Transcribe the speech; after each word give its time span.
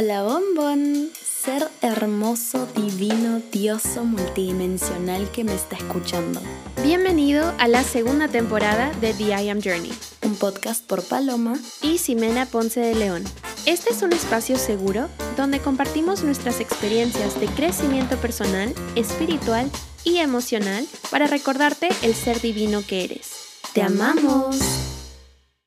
Hola 0.00 0.22
bombón, 0.22 1.10
ser 1.20 1.66
hermoso, 1.82 2.68
divino, 2.76 3.42
dioso, 3.50 4.04
multidimensional 4.04 5.28
que 5.32 5.42
me 5.42 5.52
está 5.52 5.74
escuchando. 5.74 6.40
Bienvenido 6.84 7.52
a 7.58 7.66
la 7.66 7.82
segunda 7.82 8.28
temporada 8.28 8.92
de 9.00 9.12
The 9.12 9.42
I 9.42 9.48
Am 9.48 9.60
Journey, 9.60 9.92
un 10.22 10.36
podcast 10.36 10.86
por 10.86 11.02
Paloma 11.02 11.58
y 11.82 11.98
Ximena 11.98 12.46
Ponce 12.46 12.78
de 12.78 12.94
León. 12.94 13.24
Este 13.66 13.90
es 13.90 14.02
un 14.02 14.12
espacio 14.12 14.56
seguro 14.56 15.08
donde 15.36 15.58
compartimos 15.58 16.22
nuestras 16.22 16.60
experiencias 16.60 17.40
de 17.40 17.48
crecimiento 17.48 18.18
personal, 18.18 18.72
espiritual 18.94 19.68
y 20.04 20.18
emocional 20.18 20.86
para 21.10 21.26
recordarte 21.26 21.88
el 22.02 22.14
ser 22.14 22.40
divino 22.40 22.84
que 22.86 23.02
eres. 23.02 23.32
¡Te 23.72 23.82
amamos! 23.82 24.97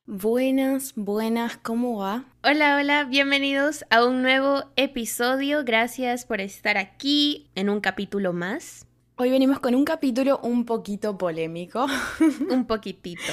Buenas, 0.04 0.94
buenas, 0.96 1.58
¿cómo 1.58 1.98
va? 1.98 2.24
Hola, 2.42 2.76
hola, 2.76 3.04
bienvenidos 3.04 3.84
a 3.88 4.04
un 4.04 4.20
nuevo 4.20 4.64
episodio. 4.74 5.62
Gracias 5.64 6.26
por 6.26 6.40
estar 6.40 6.76
aquí 6.76 7.52
en 7.54 7.70
un 7.70 7.80
capítulo 7.80 8.32
más. 8.32 8.84
Hoy 9.14 9.30
venimos 9.30 9.60
con 9.60 9.76
un 9.76 9.84
capítulo 9.84 10.40
un 10.42 10.66
poquito 10.66 11.16
polémico. 11.16 11.86
un 12.50 12.66
poquitito. 12.66 13.32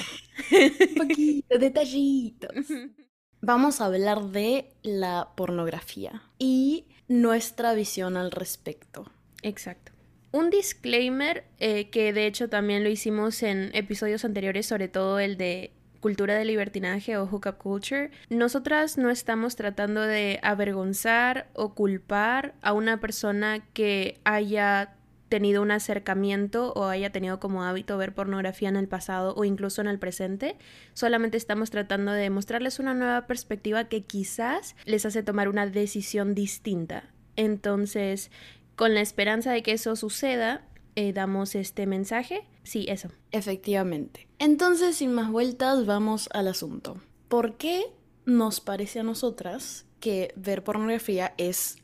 un 0.51 0.95
poquito, 0.95 1.57
detallitos. 1.57 2.51
Vamos 3.41 3.81
a 3.81 3.85
hablar 3.85 4.25
de 4.25 4.69
la 4.83 5.29
pornografía 5.35 6.21
y 6.37 6.85
nuestra 7.07 7.73
visión 7.73 8.15
al 8.15 8.29
respecto. 8.29 9.11
Exacto. 9.41 9.91
Un 10.31 10.51
disclaimer 10.51 11.45
eh, 11.57 11.89
que 11.89 12.13
de 12.13 12.27
hecho 12.27 12.47
también 12.47 12.83
lo 12.83 12.91
hicimos 12.91 13.41
en 13.41 13.71
episodios 13.73 14.23
anteriores, 14.23 14.67
sobre 14.67 14.87
todo 14.87 15.17
el 15.17 15.35
de 15.35 15.73
cultura 15.99 16.35
de 16.35 16.45
libertinaje 16.45 17.17
o 17.17 17.25
hookup 17.25 17.57
culture, 17.57 18.11
nosotras 18.29 18.97
no 18.97 19.09
estamos 19.09 19.55
tratando 19.55 20.01
de 20.01 20.39
avergonzar 20.43 21.49
o 21.53 21.73
culpar 21.73 22.53
a 22.61 22.73
una 22.73 22.99
persona 22.99 23.59
que 23.73 24.19
haya 24.23 24.95
tenido 25.29 25.61
un 25.61 25.71
acercamiento 25.71 26.73
o 26.73 26.85
haya 26.85 27.11
tenido 27.11 27.39
como 27.39 27.63
hábito 27.63 27.97
ver 27.97 28.13
pornografía 28.13 28.67
en 28.67 28.75
el 28.75 28.87
pasado 28.87 29.35
o 29.35 29.45
incluso 29.45 29.79
en 29.81 29.87
el 29.87 29.99
presente. 29.99 30.57
Solamente 30.93 31.37
estamos 31.37 31.69
tratando 31.69 32.11
de 32.11 32.29
mostrarles 32.29 32.79
una 32.79 32.93
nueva 32.93 33.27
perspectiva 33.27 33.85
que 33.85 34.03
quizás 34.03 34.75
les 34.85 35.05
hace 35.05 35.23
tomar 35.23 35.47
una 35.47 35.67
decisión 35.67 36.33
distinta. 36.33 37.03
Entonces, 37.35 38.31
con 38.75 38.95
la 38.95 39.01
esperanza 39.01 39.51
de 39.51 39.61
que 39.61 39.73
eso 39.73 39.95
suceda, 39.95 40.63
eh, 40.95 41.13
damos 41.13 41.55
este 41.55 41.85
mensaje. 41.85 42.45
Sí, 42.69 42.85
eso. 42.87 43.09
Efectivamente. 43.31 44.27
Entonces, 44.37 44.97
sin 44.97 45.11
más 45.11 45.31
vueltas, 45.31 45.87
vamos 45.87 46.29
al 46.33 46.47
asunto. 46.47 47.01
¿Por 47.27 47.57
qué 47.57 47.83
nos 48.27 48.61
parece 48.61 48.99
a 48.99 49.03
nosotras 49.03 49.87
que 49.99 50.31
ver 50.35 50.63
pornografía 50.63 51.33
es 51.39 51.77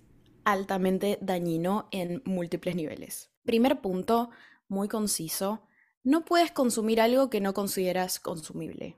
altamente 0.43 1.17
dañino 1.21 1.87
en 1.89 2.21
múltiples 2.23 2.75
niveles? 2.75 3.31
Primer 3.41 3.81
punto, 3.81 4.29
muy 4.67 4.87
conciso, 4.87 5.63
no 6.03 6.23
puedes 6.23 6.51
consumir 6.51 7.01
algo 7.01 7.31
que 7.31 7.41
no 7.41 7.55
consideras 7.55 8.19
consumible. 8.19 8.95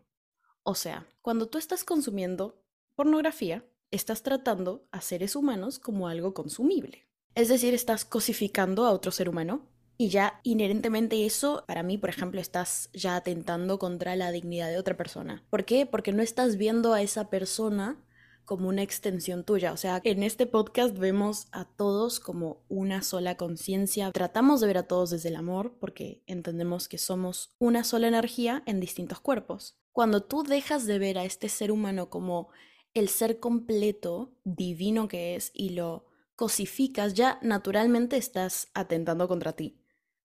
O 0.63 0.75
sea, 0.75 1.07
cuando 1.21 1.47
tú 1.47 1.57
estás 1.57 1.85
consumiendo 1.85 2.61
pornografía, 2.95 3.65
estás 3.91 4.23
tratando 4.23 4.85
a 4.91 4.99
seres 4.99 5.37
humanos 5.37 5.79
como 5.79 6.09
algo 6.09 6.33
consumible. 6.33 7.07
Es 7.33 7.47
decir, 7.47 7.73
estás 7.73 8.03
cosificando 8.03 8.85
a 8.85 8.91
otro 8.91 9.13
ser 9.13 9.29
humano 9.29 9.69
y 9.97 10.09
ya 10.09 10.39
inherentemente 10.43 11.25
eso, 11.25 11.63
para 11.67 11.83
mí, 11.83 11.97
por 11.97 12.09
ejemplo, 12.09 12.39
estás 12.39 12.89
ya 12.93 13.15
atentando 13.15 13.79
contra 13.79 14.15
la 14.15 14.31
dignidad 14.31 14.69
de 14.69 14.77
otra 14.77 14.95
persona. 14.95 15.43
¿Por 15.49 15.65
qué? 15.65 15.85
Porque 15.85 16.11
no 16.11 16.21
estás 16.21 16.57
viendo 16.57 16.93
a 16.93 17.01
esa 17.01 17.29
persona 17.29 18.03
como 18.45 18.69
una 18.69 18.81
extensión 18.81 19.43
tuya. 19.43 19.73
O 19.73 19.77
sea, 19.77 19.99
en 20.03 20.23
este 20.23 20.45
podcast 20.45 20.97
vemos 20.97 21.47
a 21.51 21.65
todos 21.65 22.21
como 22.21 22.63
una 22.69 23.01
sola 23.01 23.35
conciencia. 23.35 24.11
Tratamos 24.11 24.61
de 24.61 24.67
ver 24.67 24.77
a 24.77 24.87
todos 24.87 25.09
desde 25.09 25.29
el 25.29 25.35
amor 25.35 25.75
porque 25.79 26.23
entendemos 26.27 26.87
que 26.87 26.97
somos 26.97 27.53
una 27.59 27.83
sola 27.83 28.07
energía 28.07 28.63
en 28.65 28.79
distintos 28.79 29.19
cuerpos. 29.19 29.77
Cuando 29.91 30.23
tú 30.23 30.43
dejas 30.43 30.85
de 30.85 30.97
ver 30.97 31.17
a 31.17 31.25
este 31.25 31.49
ser 31.49 31.71
humano 31.71 32.09
como 32.09 32.49
el 32.93 33.09
ser 33.09 33.39
completo, 33.39 34.31
divino 34.45 35.07
que 35.07 35.35
es, 35.35 35.51
y 35.53 35.69
lo 35.69 36.05
cosificas, 36.35 37.15
ya 37.15 37.39
naturalmente 37.41 38.15
estás 38.15 38.69
atentando 38.73 39.27
contra 39.27 39.53
ti. 39.53 39.81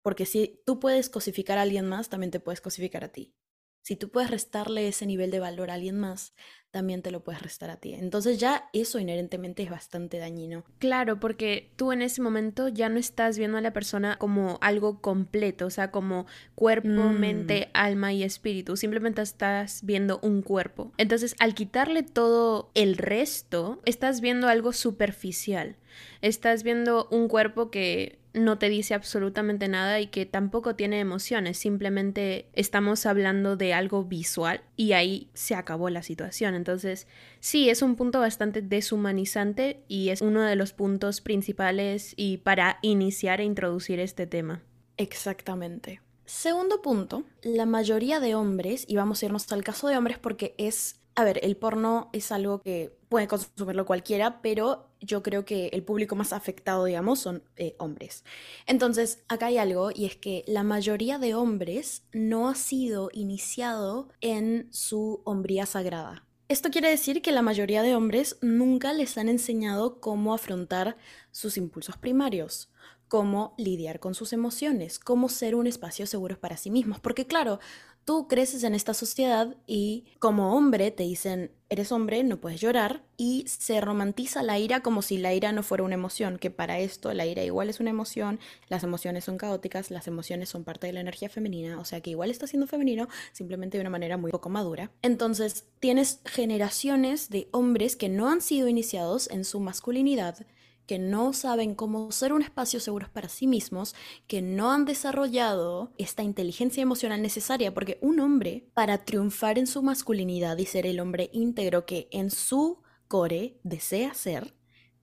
Porque 0.09 0.25
si 0.25 0.63
tú 0.65 0.81
puedes 0.81 1.11
cosificar 1.11 1.59
a 1.59 1.61
alguien 1.61 1.87
más, 1.87 2.09
también 2.09 2.31
te 2.31 2.41
puedes 2.41 2.63
cosificar 2.63 3.05
a 3.05 3.09
ti. 3.09 3.35
Si 3.83 3.95
tú 3.95 4.09
puedes 4.09 4.31
restarle 4.31 4.89
ese 4.89 5.05
nivel 5.05 5.31
de 5.31 5.39
valor 5.39 5.71
a 5.71 5.75
alguien 5.75 6.01
más, 6.01 6.33
también 6.71 7.03
te 7.03 7.11
lo 7.11 7.23
puedes 7.23 7.43
restar 7.43 7.69
a 7.69 7.77
ti. 7.77 7.93
Entonces 7.93 8.39
ya 8.39 8.71
eso 8.73 8.99
inherentemente 8.99 9.63
es 9.63 9.69
bastante 9.69 10.17
dañino. 10.17 10.65
Claro, 10.79 11.21
porque 11.21 11.73
tú 11.77 11.93
en 11.93 12.01
ese 12.01 12.23
momento 12.23 12.69
ya 12.69 12.89
no 12.89 12.99
estás 12.99 13.37
viendo 13.37 13.59
a 13.59 13.61
la 13.61 13.75
persona 13.75 14.17
como 14.17 14.57
algo 14.63 15.03
completo, 15.03 15.67
o 15.67 15.71
sea, 15.71 15.91
como 15.91 16.25
cuerpo, 16.55 16.89
mm. 16.89 17.19
mente, 17.19 17.69
alma 17.75 18.15
y 18.15 18.23
espíritu. 18.23 18.79
Simplemente 18.79 19.21
estás 19.21 19.85
viendo 19.85 20.21
un 20.23 20.41
cuerpo. 20.41 20.91
Entonces, 20.97 21.37
al 21.39 21.55
quitarle 21.55 22.03
todo 22.03 22.71
el 22.73 22.97
resto, 22.97 23.83
estás 23.85 24.23
viendo 24.23 24.49
algo 24.49 24.73
superficial. 24.73 25.77
Estás 26.23 26.63
viendo 26.63 27.09
un 27.11 27.29
cuerpo 27.29 27.71
que 27.71 28.18
no 28.35 28.59
te 28.59 28.69
dice 28.69 28.95
absolutamente 28.95 29.69
nada 29.69 30.01
y 30.01 30.09
que 30.09 30.27
tampoco 30.27 30.75
tiene 30.75 31.01
emociones, 31.01 31.59
simplemente 31.59 32.49
estamos 32.53 33.07
hablando 33.07 33.57
de 33.57 33.75
algo 33.75 34.05
visual 34.05 34.63
y 34.77 34.93
ahí 34.93 35.31
se 35.35 35.55
acabó 35.55 35.91
la 35.91 36.03
situación. 36.03 36.55
Entonces, 36.55 37.07
sí, 37.41 37.71
es 37.71 37.83
un 37.83 37.97
punto 37.97 38.21
bastante 38.21 38.63
deshumanizante 38.63 39.83
y 39.89 40.11
es 40.11 40.21
uno 40.21 40.43
de 40.43 40.57
los 40.57 40.73
puntos 40.73 41.21
principales 41.21 42.15
y 42.17 42.39
para 42.39 42.79
iniciar 42.83 43.41
e 43.41 43.45
introducir 43.45 44.01
este 44.01 44.27
tema. 44.27 44.63
Exactamente. 44.97 46.01
Segundo 46.25 46.83
punto, 46.83 47.25
la 47.43 47.65
mayoría 47.65 48.21
de 48.21 48.35
hombres, 48.35 48.85
y 48.87 48.97
vamos 48.97 49.23
a 49.23 49.27
irnos 49.27 49.51
al 49.51 49.65
caso 49.65 49.89
de 49.89 49.97
hombres 49.97 50.19
porque 50.19 50.55
es 50.59 51.01
a 51.19 51.25
ver, 51.25 51.41
el 51.43 51.57
porno 51.57 52.11
es 52.13 52.31
algo 52.31 52.63
que 52.63 52.97
puede 53.09 53.27
consumirlo 53.27 53.85
cualquiera, 53.85 54.41
pero 54.41 54.88
yo 55.01 55.23
creo 55.23 55.45
que 55.45 55.69
el 55.69 55.83
público 55.83 56.17
más 56.17 56.33
afectado, 56.33 56.85
digamos, 56.85 57.21
son 57.21 57.43
eh, 57.57 57.75
hombres. 57.79 58.25
Entonces, 58.67 59.25
acá 59.29 59.47
hay 59.47 59.59
algo 59.59 59.91
y 59.95 60.07
es 60.07 60.17
que 60.17 60.45
la 60.47 60.63
mayoría 60.63 61.19
de 61.19 61.35
hombres 61.35 62.03
no 62.13 62.49
ha 62.49 62.55
sido 62.55 63.11
iniciado 63.13 64.09
en 64.21 64.69
su 64.71 65.21
hombría 65.25 65.67
sagrada. 65.67 66.25
Esto 66.49 66.71
quiere 66.71 66.89
decir 66.89 67.21
que 67.21 67.31
la 67.31 67.43
mayoría 67.43 67.83
de 67.83 67.95
hombres 67.95 68.39
nunca 68.41 68.95
les 68.95 69.19
han 69.19 69.29
enseñado 69.29 70.01
cómo 70.01 70.33
afrontar 70.33 70.97
sus 71.31 71.59
impulsos 71.59 71.99
primarios, 71.99 72.71
cómo 73.09 73.55
lidiar 73.59 74.01
con 74.01 74.15
sus 74.15 74.33
emociones, 74.33 74.99
cómo 74.99 75.29
ser 75.29 75.55
un 75.55 75.67
espacio 75.67 76.07
seguro 76.07 76.41
para 76.41 76.57
sí 76.57 76.71
mismos. 76.71 77.01
Porque 77.01 77.27
claro, 77.27 77.61
tú 78.09 78.27
creces 78.27 78.65
en 78.65 78.75
esta 78.75 78.95
sociedad 78.95 79.55
y 79.67 80.07
como 80.19 80.57
hombre 80.57 80.91
te 80.91 81.03
dicen, 81.03 81.51
eres 81.69 81.93
hombre, 81.93 82.25
no 82.25 82.41
puedes 82.41 82.59
llorar, 82.59 83.03
y 83.19 83.45
se 83.47 83.83
romantiza 83.83 84.43
la 84.43 84.59
ira 84.59 84.81
como 84.81 85.03
si 85.03 85.19
la 85.19 85.35
ira 85.35 85.53
no 85.53 85.63
fuera 85.63 85.85
una 85.85 85.93
emoción, 85.93 86.39
que 86.39 86.51
para 86.51 86.79
esto 86.79 87.13
la 87.13 87.27
ira 87.27 87.45
igual 87.45 87.69
es 87.69 87.81
una 87.81 87.91
emoción, 87.91 88.41
las 88.71 88.83
emociones 88.83 89.25
son 89.25 89.37
caóticas, 89.37 89.91
las 89.91 90.07
emociones 90.07 90.49
son 90.49 90.65
parte 90.65 90.87
de 90.87 90.95
la 90.95 91.01
energía 91.01 91.29
femenina, 91.29 91.79
o 91.79 91.85
sea 91.85 92.01
que 92.01 92.09
igual 92.09 92.31
está 92.31 92.47
siendo 92.47 92.67
femenino, 92.67 93.09
simplemente 93.33 93.77
de 93.77 93.83
una 93.83 93.91
manera 93.91 94.17
muy 94.17 94.31
poco 94.31 94.49
madura. 94.49 94.91
Entonces 95.03 95.67
tienes 95.79 96.23
generaciones 96.25 97.29
de 97.29 97.49
hombres 97.51 97.95
que 97.95 98.09
no 98.09 98.31
han 98.31 98.41
sido 98.41 98.69
iniciados 98.69 99.29
en 99.29 99.45
su 99.45 99.61
masculinidad, 99.61 100.47
que 100.89 100.99
no 100.99 101.35
saben 101.35 101.75
cómo 101.75 102.11
ser 102.11 102.33
un 102.33 102.41
espacio 102.41 102.81
seguro 102.81 103.09
para 103.13 103.29
sí 103.29 103.47
mismos, 103.47 103.95
que 104.27 104.41
no 104.41 104.73
han 104.73 104.87
desarrollado 104.87 105.93
esta 105.99 106.23
inteligencia 106.23 106.83
emocional 106.83 107.21
necesaria, 107.21 107.75
porque 107.75 107.99
un 108.01 108.19
hombre, 108.21 108.67
para 108.73 109.05
triunfar 109.05 109.59
en 109.59 109.67
su 109.67 109.83
masculinidad 109.83 110.57
y 110.57 110.65
ser 110.65 110.87
el 110.87 110.99
hombre 110.99 111.29
íntegro 111.35 111.85
que 111.85 112.09
en 112.11 112.31
su 112.31 112.81
core 113.07 113.61
desea 113.63 114.15
ser, 114.15 114.55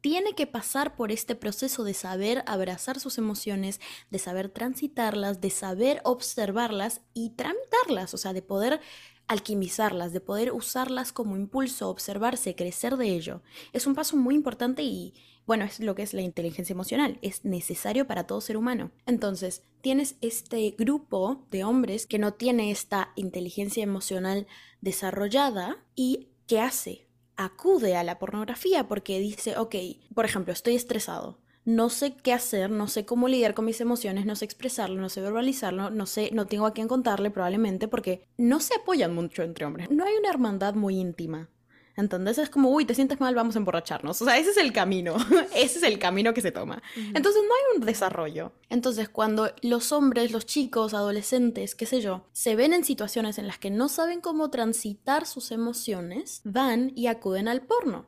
tiene 0.01 0.33
que 0.33 0.47
pasar 0.47 0.95
por 0.95 1.11
este 1.11 1.35
proceso 1.35 1.83
de 1.83 1.93
saber 1.93 2.43
abrazar 2.47 2.99
sus 2.99 3.17
emociones, 3.19 3.79
de 4.09 4.19
saber 4.19 4.49
transitarlas, 4.49 5.39
de 5.39 5.51
saber 5.51 6.01
observarlas 6.03 7.01
y 7.13 7.31
tramitarlas, 7.31 8.13
o 8.13 8.17
sea, 8.17 8.33
de 8.33 8.41
poder 8.41 8.81
alquimizarlas, 9.27 10.13
de 10.13 10.21
poder 10.21 10.51
usarlas 10.51 11.11
como 11.11 11.35
impulso, 11.35 11.89
observarse, 11.89 12.55
crecer 12.55 12.97
de 12.97 13.09
ello. 13.09 13.41
Es 13.73 13.87
un 13.87 13.95
paso 13.95 14.15
muy 14.17 14.35
importante 14.35 14.83
y, 14.83 15.13
bueno, 15.45 15.65
es 15.65 15.79
lo 15.79 15.95
que 15.95 16.03
es 16.03 16.13
la 16.13 16.21
inteligencia 16.21 16.73
emocional, 16.73 17.19
es 17.21 17.45
necesario 17.45 18.07
para 18.07 18.25
todo 18.25 18.41
ser 18.41 18.57
humano. 18.57 18.91
Entonces, 19.05 19.63
tienes 19.81 20.15
este 20.21 20.71
grupo 20.77 21.45
de 21.51 21.63
hombres 21.63 22.07
que 22.07 22.19
no 22.19 22.33
tiene 22.33 22.71
esta 22.71 23.11
inteligencia 23.15 23.83
emocional 23.83 24.47
desarrollada 24.81 25.77
y 25.95 26.29
¿qué 26.47 26.59
hace? 26.59 27.07
Acude 27.35 27.95
a 27.95 28.03
la 28.03 28.17
pornografía 28.17 28.87
porque 28.87 29.19
dice, 29.19 29.57
ok, 29.57 29.75
por 30.13 30.25
ejemplo, 30.25 30.53
estoy 30.53 30.75
estresado, 30.75 31.39
no 31.65 31.89
sé 31.89 32.15
qué 32.15 32.31
hacer, 32.31 32.69
no 32.69 32.87
sé 32.87 33.05
cómo 33.05 33.27
lidiar 33.27 33.53
con 33.53 33.65
mis 33.65 33.81
emociones, 33.81 34.25
no 34.25 34.35
sé 34.35 34.45
expresarlo, 34.45 35.01
no 35.01 35.09
sé 35.09 35.21
verbalizarlo, 35.21 35.89
no 35.89 36.05
sé, 36.05 36.29
no 36.31 36.45
tengo 36.45 36.65
a 36.67 36.73
quién 36.73 36.87
contarle 36.87 37.31
probablemente 37.31 37.87
porque 37.87 38.27
no 38.37 38.59
se 38.59 38.75
apoyan 38.75 39.13
mucho 39.13 39.43
entre 39.43 39.65
hombres. 39.65 39.89
No 39.89 40.05
hay 40.05 40.13
una 40.15 40.29
hermandad 40.29 40.75
muy 40.75 40.97
íntima 40.97 41.49
Entonces 41.97 42.37
es 42.37 42.49
como, 42.49 42.69
uy, 42.71 42.85
te 42.85 42.93
sientes 42.93 43.19
mal, 43.19 43.35
vamos 43.35 43.55
a 43.55 43.59
emborracharnos. 43.59 44.21
O 44.21 44.25
sea, 44.25 44.37
ese 44.37 44.51
es 44.51 44.57
el 44.57 44.73
camino, 44.73 45.15
ese 45.55 45.77
es 45.77 45.83
el 45.83 45.97
camino 45.99 46.33
que 46.33 46.41
se 46.41 46.51
toma. 46.51 46.81
Entonces 46.95 47.41
no 47.47 47.53
hay 47.53 47.79
un 47.79 47.85
desarrollo. 47.85 48.51
Entonces 48.69 49.09
cuando 49.09 49.51
los 49.61 49.91
hombres, 49.91 50.31
los 50.31 50.45
chicos, 50.45 50.93
adolescentes, 50.93 51.75
qué 51.75 51.85
sé 51.85 52.01
yo, 52.01 52.27
se 52.33 52.55
ven 52.55 52.73
en 52.73 52.83
situaciones 52.83 53.37
en 53.37 53.47
las 53.47 53.59
que 53.59 53.69
no 53.69 53.87
saben 53.87 54.21
cómo 54.21 54.49
transitar 54.49 55.25
sus 55.25 55.51
emociones, 55.51 56.41
van 56.43 56.91
y 56.95 57.07
acuden 57.07 57.47
al 57.47 57.61
porno. 57.61 58.07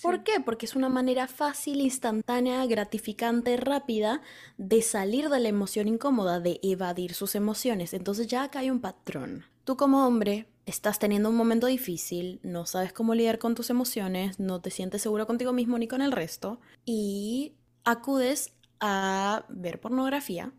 ¿Por 0.00 0.24
qué? 0.24 0.40
Porque 0.40 0.66
es 0.66 0.74
una 0.74 0.88
manera 0.88 1.28
fácil, 1.28 1.80
instantánea, 1.80 2.64
gratificante, 2.66 3.56
rápida 3.56 4.22
de 4.56 4.80
salir 4.82 5.28
de 5.28 5.38
la 5.38 5.48
emoción 5.48 5.86
incómoda, 5.86 6.40
de 6.40 6.58
evadir 6.62 7.14
sus 7.14 7.34
emociones. 7.34 7.92
Entonces 7.92 8.26
ya 8.26 8.44
acá 8.44 8.60
hay 8.60 8.70
un 8.70 8.80
patrón. 8.80 9.44
Tú 9.64 9.76
como 9.76 10.06
hombre 10.06 10.48
estás 10.66 10.98
teniendo 10.98 11.28
un 11.28 11.36
momento 11.36 11.66
difícil, 11.66 12.40
no 12.42 12.66
sabes 12.66 12.92
cómo 12.92 13.14
lidiar 13.14 13.38
con 13.38 13.54
tus 13.54 13.70
emociones, 13.70 14.38
no 14.38 14.60
te 14.60 14.70
sientes 14.70 15.02
seguro 15.02 15.26
contigo 15.26 15.52
mismo 15.52 15.78
ni 15.78 15.88
con 15.88 16.02
el 16.02 16.12
resto 16.12 16.60
y 16.84 17.54
acudes 17.84 18.52
a 18.80 19.44
ver 19.48 19.80
pornografía. 19.80 20.52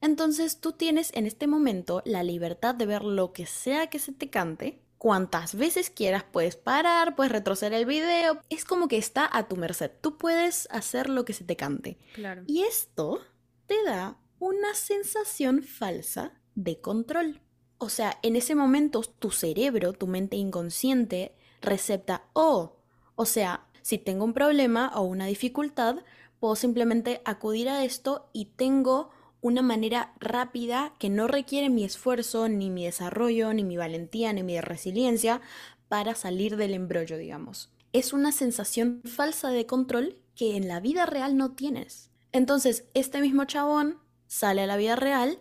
Entonces 0.00 0.60
tú 0.60 0.72
tienes 0.72 1.12
en 1.14 1.26
este 1.26 1.46
momento 1.46 2.02
la 2.04 2.22
libertad 2.22 2.74
de 2.74 2.86
ver 2.86 3.04
lo 3.04 3.32
que 3.32 3.46
sea 3.46 3.88
que 3.88 3.98
se 3.98 4.12
te 4.12 4.30
cante 4.30 4.82
cuantas 5.02 5.56
veces 5.56 5.90
quieras, 5.90 6.24
puedes 6.30 6.54
parar, 6.54 7.16
puedes 7.16 7.32
retroceder 7.32 7.72
el 7.72 7.86
video, 7.86 8.40
es 8.50 8.64
como 8.64 8.86
que 8.86 8.98
está 8.98 9.28
a 9.32 9.48
tu 9.48 9.56
merced, 9.56 9.90
tú 10.00 10.16
puedes 10.16 10.68
hacer 10.70 11.08
lo 11.08 11.24
que 11.24 11.32
se 11.32 11.42
te 11.42 11.56
cante. 11.56 11.98
Claro. 12.14 12.44
Y 12.46 12.62
esto 12.62 13.20
te 13.66 13.82
da 13.84 14.16
una 14.38 14.74
sensación 14.74 15.64
falsa 15.64 16.40
de 16.54 16.80
control. 16.80 17.41
O 17.82 17.88
sea, 17.88 18.16
en 18.22 18.36
ese 18.36 18.54
momento 18.54 19.02
tu 19.02 19.32
cerebro, 19.32 19.92
tu 19.92 20.06
mente 20.06 20.36
inconsciente, 20.36 21.32
recepta, 21.60 22.22
oh, 22.32 22.76
o 23.16 23.24
sea, 23.24 23.66
si 23.82 23.98
tengo 23.98 24.24
un 24.24 24.34
problema 24.34 24.92
o 24.94 25.02
una 25.02 25.26
dificultad, 25.26 25.96
puedo 26.38 26.54
simplemente 26.54 27.22
acudir 27.24 27.68
a 27.68 27.84
esto 27.84 28.28
y 28.32 28.44
tengo 28.54 29.10
una 29.40 29.62
manera 29.62 30.12
rápida 30.20 30.94
que 31.00 31.10
no 31.10 31.26
requiere 31.26 31.70
mi 31.70 31.82
esfuerzo, 31.82 32.48
ni 32.48 32.70
mi 32.70 32.84
desarrollo, 32.84 33.52
ni 33.52 33.64
mi 33.64 33.76
valentía, 33.76 34.32
ni 34.32 34.44
mi 34.44 34.60
resiliencia 34.60 35.40
para 35.88 36.14
salir 36.14 36.56
del 36.56 36.74
embrollo, 36.74 37.18
digamos. 37.18 37.72
Es 37.92 38.12
una 38.12 38.30
sensación 38.30 39.02
falsa 39.04 39.50
de 39.50 39.66
control 39.66 40.18
que 40.36 40.56
en 40.56 40.68
la 40.68 40.78
vida 40.78 41.04
real 41.04 41.36
no 41.36 41.50
tienes. 41.50 42.10
Entonces, 42.30 42.84
este 42.94 43.20
mismo 43.20 43.44
chabón 43.44 43.98
sale 44.28 44.62
a 44.62 44.68
la 44.68 44.76
vida 44.76 44.94
real 44.94 45.40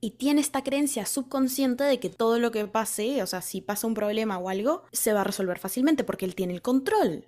y 0.00 0.12
tiene 0.12 0.40
esta 0.40 0.62
creencia 0.62 1.06
subconsciente 1.06 1.84
de 1.84 2.00
que 2.00 2.10
todo 2.10 2.38
lo 2.38 2.50
que 2.50 2.66
pase, 2.66 3.22
o 3.22 3.26
sea, 3.26 3.42
si 3.42 3.60
pasa 3.60 3.86
un 3.86 3.94
problema 3.94 4.38
o 4.38 4.48
algo, 4.48 4.82
se 4.92 5.12
va 5.12 5.20
a 5.22 5.24
resolver 5.24 5.58
fácilmente 5.58 6.04
porque 6.04 6.24
él 6.24 6.34
tiene 6.34 6.54
el 6.54 6.62
control 6.62 7.26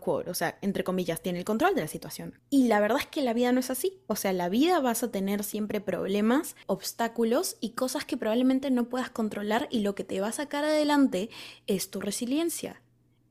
quote 0.00 0.30
o 0.30 0.34
sea, 0.34 0.58
entre 0.62 0.84
comillas, 0.84 1.20
tiene 1.20 1.40
el 1.40 1.44
control 1.44 1.74
de 1.74 1.80
la 1.80 1.88
situación. 1.88 2.38
Y 2.48 2.68
la 2.68 2.80
verdad 2.80 2.98
es 3.00 3.06
que 3.06 3.22
la 3.22 3.32
vida 3.32 3.50
no 3.52 3.60
es 3.60 3.70
así. 3.70 4.00
O 4.06 4.14
sea, 4.14 4.32
la 4.32 4.48
vida 4.48 4.80
vas 4.80 5.02
a 5.02 5.10
tener 5.10 5.42
siempre 5.42 5.80
problemas, 5.80 6.54
obstáculos 6.66 7.56
y 7.60 7.70
cosas 7.70 8.04
que 8.04 8.16
probablemente 8.16 8.70
no 8.70 8.88
puedas 8.88 9.10
controlar 9.10 9.68
y 9.70 9.80
lo 9.80 9.94
que 9.94 10.04
te 10.04 10.20
va 10.20 10.28
a 10.28 10.32
sacar 10.32 10.64
adelante 10.64 11.28
es 11.66 11.90
tu 11.90 12.00
resiliencia. 12.00 12.82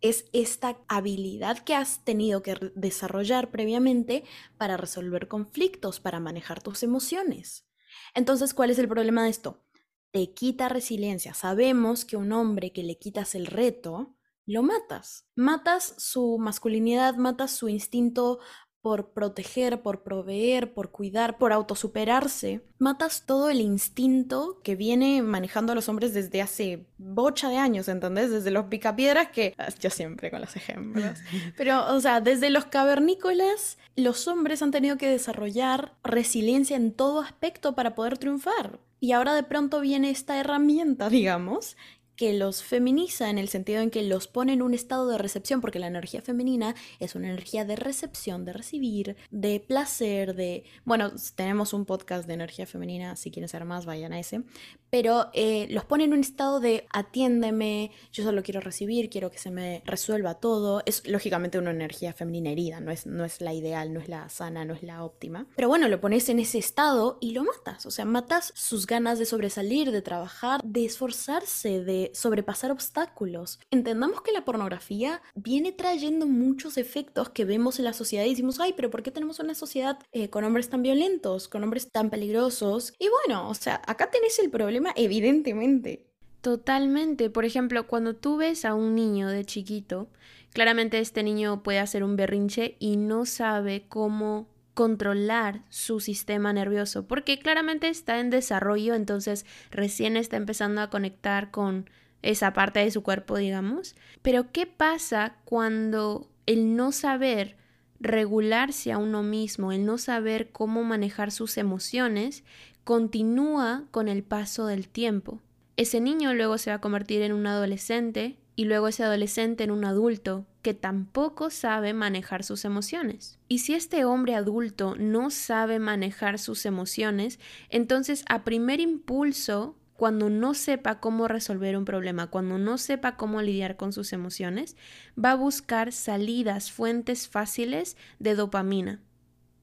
Es 0.01 0.25
esta 0.33 0.77
habilidad 0.89 1.59
que 1.59 1.75
has 1.75 2.03
tenido 2.03 2.43
que 2.43 2.71
desarrollar 2.75 3.49
previamente 3.49 4.25
para 4.57 4.75
resolver 4.75 5.29
conflictos, 5.29 6.01
para 6.01 6.19
manejar 6.19 6.61
tus 6.61 6.83
emociones. 6.83 7.63
Entonces, 8.13 8.53
¿cuál 8.53 8.69
es 8.69 8.79
el 8.79 8.87
problema 8.87 9.23
de 9.23 9.29
esto? 9.29 9.63
Te 10.11 10.33
quita 10.33 10.69
resiliencia. 10.69 11.33
Sabemos 11.33 12.05
que 12.05 12.17
un 12.17 12.31
hombre 12.31 12.71
que 12.71 12.83
le 12.83 12.97
quitas 12.97 13.35
el 13.35 13.47
reto, 13.47 14.15
lo 14.45 14.61
matas. 14.61 15.27
Matas 15.35 15.95
su 15.97 16.37
masculinidad, 16.37 17.15
matas 17.15 17.51
su 17.51 17.69
instinto 17.69 18.39
por 18.83 19.11
proteger, 19.11 19.81
por 19.81 20.03
proveer, 20.03 20.73
por 20.73 20.91
cuidar, 20.91 21.37
por 21.37 21.53
autosuperarse. 21.53 22.59
Matas 22.79 23.25
todo 23.25 23.49
el 23.49 23.61
instinto 23.61 24.59
que 24.61 24.75
viene 24.75 25.21
manejando 25.21 25.71
a 25.71 25.75
los 25.75 25.87
hombres 25.87 26.13
desde 26.13 26.41
hace 26.41 26.85
bocha 26.97 27.47
de 27.47 27.55
años, 27.55 27.87
¿entendés? 27.87 28.29
Desde 28.29 28.51
los 28.51 28.65
picapiedras 28.65 29.29
que... 29.29 29.55
Ah, 29.57 29.69
yo 29.79 29.89
siempre 29.89 30.29
con 30.29 30.41
los 30.41 30.57
ejemplos. 30.57 31.17
Pero, 31.57 31.95
o 31.95 32.01
sea, 32.01 32.19
desde 32.19 32.49
los 32.49 32.65
cavernícolas, 32.65 33.77
los 33.95 34.27
hombres 34.27 34.61
han 34.61 34.71
tenido 34.71 34.97
que 34.97 35.09
desarrollar 35.09 35.93
resiliencia 36.03 36.75
en 36.75 36.91
todo 36.91 37.21
aspecto 37.21 37.75
para 37.75 37.95
poder 37.95 38.17
triunfar. 38.17 38.81
Y 38.99 39.13
ahora 39.13 39.33
de 39.33 39.43
pronto 39.43 39.79
viene 39.79 40.09
esta 40.09 40.37
herramienta, 40.37 41.07
digamos, 41.09 41.77
que 42.23 42.31
los 42.31 42.63
feminiza 42.63 43.29
en 43.29 43.37
el 43.37 43.49
sentido 43.49 43.81
en 43.81 43.89
que 43.89 44.01
los 44.01 44.29
pone 44.29 44.53
en 44.53 44.61
un 44.61 44.73
estado 44.73 45.09
de 45.09 45.17
recepción, 45.17 45.59
porque 45.59 45.77
la 45.77 45.87
energía 45.87 46.21
femenina 46.21 46.73
es 47.01 47.15
una 47.15 47.27
energía 47.27 47.65
de 47.65 47.75
recepción, 47.75 48.45
de 48.45 48.53
recibir, 48.53 49.17
de 49.29 49.59
placer, 49.59 50.33
de... 50.33 50.63
Bueno, 50.85 51.11
tenemos 51.35 51.73
un 51.73 51.83
podcast 51.83 52.25
de 52.25 52.35
energía 52.35 52.65
femenina, 52.65 53.17
si 53.17 53.29
quieren 53.29 53.49
saber 53.49 53.67
más, 53.67 53.85
vayan 53.85 54.13
a 54.13 54.21
ese, 54.21 54.43
pero 54.89 55.31
eh, 55.33 55.67
los 55.71 55.83
pone 55.83 56.05
en 56.05 56.13
un 56.13 56.21
estado 56.21 56.61
de 56.61 56.85
atiéndeme, 56.91 57.91
yo 58.13 58.23
solo 58.23 58.41
quiero 58.41 58.61
recibir, 58.61 59.09
quiero 59.09 59.29
que 59.29 59.39
se 59.39 59.51
me 59.51 59.81
resuelva 59.85 60.35
todo. 60.35 60.83
Es 60.85 61.05
lógicamente 61.07 61.57
una 61.57 61.71
energía 61.71 62.13
femenina 62.13 62.51
herida, 62.51 62.79
no 62.79 62.91
es, 62.91 63.05
no 63.05 63.25
es 63.25 63.41
la 63.41 63.53
ideal, 63.53 63.91
no 63.91 63.99
es 63.99 64.07
la 64.07 64.29
sana, 64.29 64.63
no 64.63 64.75
es 64.75 64.83
la 64.83 65.03
óptima. 65.03 65.47
Pero 65.57 65.67
bueno, 65.67 65.89
lo 65.89 65.99
pones 65.99 66.29
en 66.29 66.39
ese 66.39 66.59
estado 66.59 67.17
y 67.19 67.31
lo 67.31 67.43
matas, 67.43 67.85
o 67.85 67.91
sea, 67.91 68.05
matas 68.05 68.53
sus 68.55 68.85
ganas 68.85 69.19
de 69.19 69.25
sobresalir, 69.25 69.91
de 69.91 70.01
trabajar, 70.01 70.61
de 70.63 70.85
esforzarse, 70.85 71.83
de 71.83 72.11
sobrepasar 72.13 72.71
obstáculos. 72.71 73.59
Entendamos 73.71 74.21
que 74.21 74.31
la 74.31 74.45
pornografía 74.45 75.21
viene 75.35 75.71
trayendo 75.71 76.27
muchos 76.27 76.77
efectos 76.77 77.29
que 77.29 77.45
vemos 77.45 77.79
en 77.79 77.85
la 77.85 77.93
sociedad 77.93 78.25
y 78.25 78.29
decimos, 78.29 78.59
ay, 78.59 78.73
pero 78.75 78.89
¿por 78.89 79.03
qué 79.03 79.11
tenemos 79.11 79.39
una 79.39 79.55
sociedad 79.55 79.99
eh, 80.11 80.29
con 80.29 80.43
hombres 80.43 80.69
tan 80.69 80.81
violentos, 80.81 81.47
con 81.47 81.63
hombres 81.63 81.91
tan 81.91 82.09
peligrosos? 82.09 82.93
Y 82.99 83.07
bueno, 83.09 83.49
o 83.49 83.53
sea, 83.53 83.81
acá 83.85 84.09
tenés 84.09 84.39
el 84.39 84.49
problema 84.49 84.91
evidentemente. 84.95 86.07
Totalmente. 86.41 87.29
Por 87.29 87.45
ejemplo, 87.45 87.87
cuando 87.87 88.15
tú 88.15 88.37
ves 88.37 88.65
a 88.65 88.73
un 88.73 88.95
niño 88.95 89.29
de 89.29 89.45
chiquito, 89.45 90.09
claramente 90.51 90.99
este 90.99 91.23
niño 91.23 91.63
puede 91.63 91.79
hacer 91.79 92.03
un 92.03 92.17
berrinche 92.17 92.75
y 92.79 92.97
no 92.97 93.25
sabe 93.25 93.85
cómo 93.87 94.49
controlar 94.73 95.63
su 95.69 95.99
sistema 95.99 96.51
nervioso, 96.51 97.07
porque 97.07 97.39
claramente 97.39 97.89
está 97.89 98.19
en 98.19 98.29
desarrollo, 98.29 98.95
entonces 98.95 99.45
recién 99.71 100.17
está 100.17 100.35
empezando 100.35 100.81
a 100.81 100.89
conectar 100.89 101.51
con 101.51 101.89
esa 102.23 102.53
parte 102.53 102.79
de 102.79 102.89
su 102.89 103.03
cuerpo, 103.03 103.37
digamos. 103.37 103.95
Pero 104.21 104.51
¿qué 104.51 104.65
pasa 104.65 105.35
cuando 105.45 106.29
el 106.45 106.75
no 106.75 106.91
saber 106.91 107.57
regularse 107.99 108.91
a 108.91 108.97
uno 108.97 109.21
mismo, 109.21 109.71
el 109.71 109.85
no 109.85 109.97
saber 109.97 110.51
cómo 110.51 110.83
manejar 110.83 111.31
sus 111.31 111.57
emociones, 111.57 112.43
continúa 112.83 113.83
con 113.91 114.07
el 114.07 114.23
paso 114.23 114.65
del 114.65 114.89
tiempo? 114.89 115.41
Ese 115.77 116.01
niño 116.01 116.33
luego 116.33 116.57
se 116.57 116.71
va 116.71 116.77
a 116.77 116.81
convertir 116.81 117.21
en 117.21 117.33
un 117.33 117.45
adolescente 117.45 118.37
y 118.55 118.65
luego 118.65 118.87
ese 118.87 119.03
adolescente 119.03 119.63
en 119.63 119.71
un 119.71 119.85
adulto 119.85 120.45
que 120.61 120.73
tampoco 120.73 121.49
sabe 121.49 121.93
manejar 121.93 122.43
sus 122.43 122.63
emociones. 122.63 123.39
Y 123.47 123.59
si 123.59 123.73
este 123.73 124.05
hombre 124.05 124.35
adulto 124.35 124.95
no 124.97 125.29
sabe 125.29 125.79
manejar 125.79 126.39
sus 126.39 126.65
emociones, 126.65 127.39
entonces 127.69 128.23
a 128.29 128.43
primer 128.43 128.79
impulso 128.79 129.75
cuando 130.03 130.29
no 130.29 130.53
sepa 130.53 130.99
cómo 130.99 131.29
resolver 131.29 131.77
un 131.77 131.85
problema, 131.85 132.27
cuando 132.27 132.57
no 132.57 132.77
sepa 132.77 133.15
cómo 133.15 133.41
lidiar 133.41 133.77
con 133.77 133.93
sus 133.93 134.11
emociones, 134.11 134.75
va 135.17 135.31
a 135.31 135.35
buscar 135.35 135.93
salidas, 135.93 136.73
fuentes 136.73 137.29
fáciles 137.29 137.95
de 138.19 138.35
dopamina, 138.35 139.01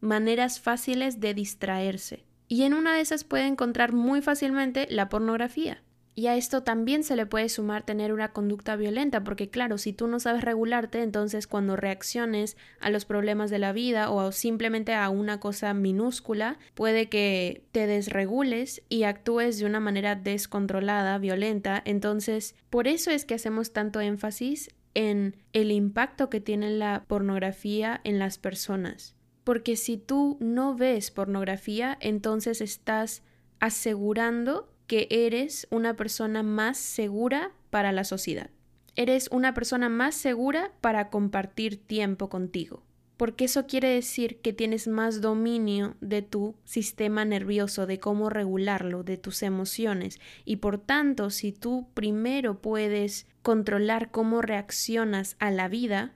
maneras 0.01 0.59
fáciles 0.59 1.21
de 1.21 1.35
distraerse. 1.35 2.25
Y 2.49 2.63
en 2.63 2.73
una 2.73 2.95
de 2.95 3.03
esas 3.03 3.23
puede 3.23 3.49
encontrar 3.49 3.93
muy 3.93 4.23
fácilmente 4.23 4.87
la 4.89 5.11
pornografía. 5.11 5.83
Y 6.15 6.27
a 6.27 6.37
esto 6.37 6.63
también 6.63 7.05
se 7.05 7.17
le 7.17 7.25
puede 7.25 7.49
sumar 7.49 7.85
tener 7.85 8.13
una 8.13 8.33
conducta 8.33 8.77
violenta, 8.77 9.23
porque 9.23 9.49
claro, 9.49 9.79
si 9.79 9.93
tú 9.93 10.07
no 10.07 10.21
sabes 10.21 10.43
regularte, 10.43 11.03
entonces 11.03 11.47
cuando 11.47 11.77
reacciones 11.77 12.57
a 12.81 12.91
los 12.91 13.05
problemas 13.05 13.51
de 13.51 13.59
la 13.59 13.73
vida 13.73 14.11
o 14.11 14.33
simplemente 14.33 14.93
a 14.95 15.09
una 15.09 15.41
cosa 15.41 15.73
minúscula, 15.73 16.59
puede 16.75 17.09
que 17.09 17.65
te 17.73 17.87
desregules 17.87 18.83
y 18.89 19.05
actúes 19.05 19.59
de 19.59 19.67
una 19.67 19.81
manera 19.81 20.17
descontrolada, 20.17 21.19
violenta. 21.19 21.81
Entonces, 21.85 22.55
por 22.71 22.89
eso 22.89 23.11
es 23.11 23.25
que 23.25 23.35
hacemos 23.35 23.73
tanto 23.73 24.01
énfasis 24.01 24.71
en 24.95 25.37
el 25.53 25.71
impacto 25.71 26.31
que 26.31 26.41
tiene 26.41 26.71
la 26.71 27.05
pornografía 27.07 28.01
en 28.05 28.19
las 28.19 28.39
personas. 28.39 29.15
Porque 29.45 29.77
si 29.77 29.97
tú 29.97 30.37
no 30.41 30.75
ves 30.75 31.11
pornografía, 31.11 31.97
entonces 32.01 32.61
estás 32.61 33.23
asegurando 33.59 34.70
que 34.91 35.07
eres 35.09 35.69
una 35.71 35.95
persona 35.95 36.43
más 36.43 36.77
segura 36.77 37.53
para 37.71 37.93
la 37.93 38.03
sociedad. 38.03 38.51
Eres 38.97 39.29
una 39.31 39.55
persona 39.55 39.89
más 39.89 40.17
segura 40.17 40.73
para 40.81 41.11
compartir 41.11 41.77
tiempo 41.77 42.29
contigo. 42.29 42.83
porque 43.17 43.45
eso 43.45 43.67
quiere 43.67 43.91
decir 43.91 44.41
que 44.41 44.53
tienes 44.53 44.89
más 44.89 45.21
dominio 45.21 45.95
de 46.01 46.23
tu 46.23 46.57
sistema 46.65 47.25
nervioso, 47.25 47.87
de 47.87 48.01
cómo 48.01 48.31
regularlo, 48.31 49.03
de 49.05 49.19
tus 49.19 49.43
emociones. 49.43 50.19
Y 50.47 50.57
por 50.57 50.79
tanto, 50.79 51.29
si 51.29 51.53
tú 51.53 51.87
primero 51.93 52.63
puedes 52.63 53.29
controlar 53.43 54.11
cómo 54.11 54.41
reaccionas 54.41 55.37
a 55.39 55.51
la 55.51 55.69
vida, 55.69 56.15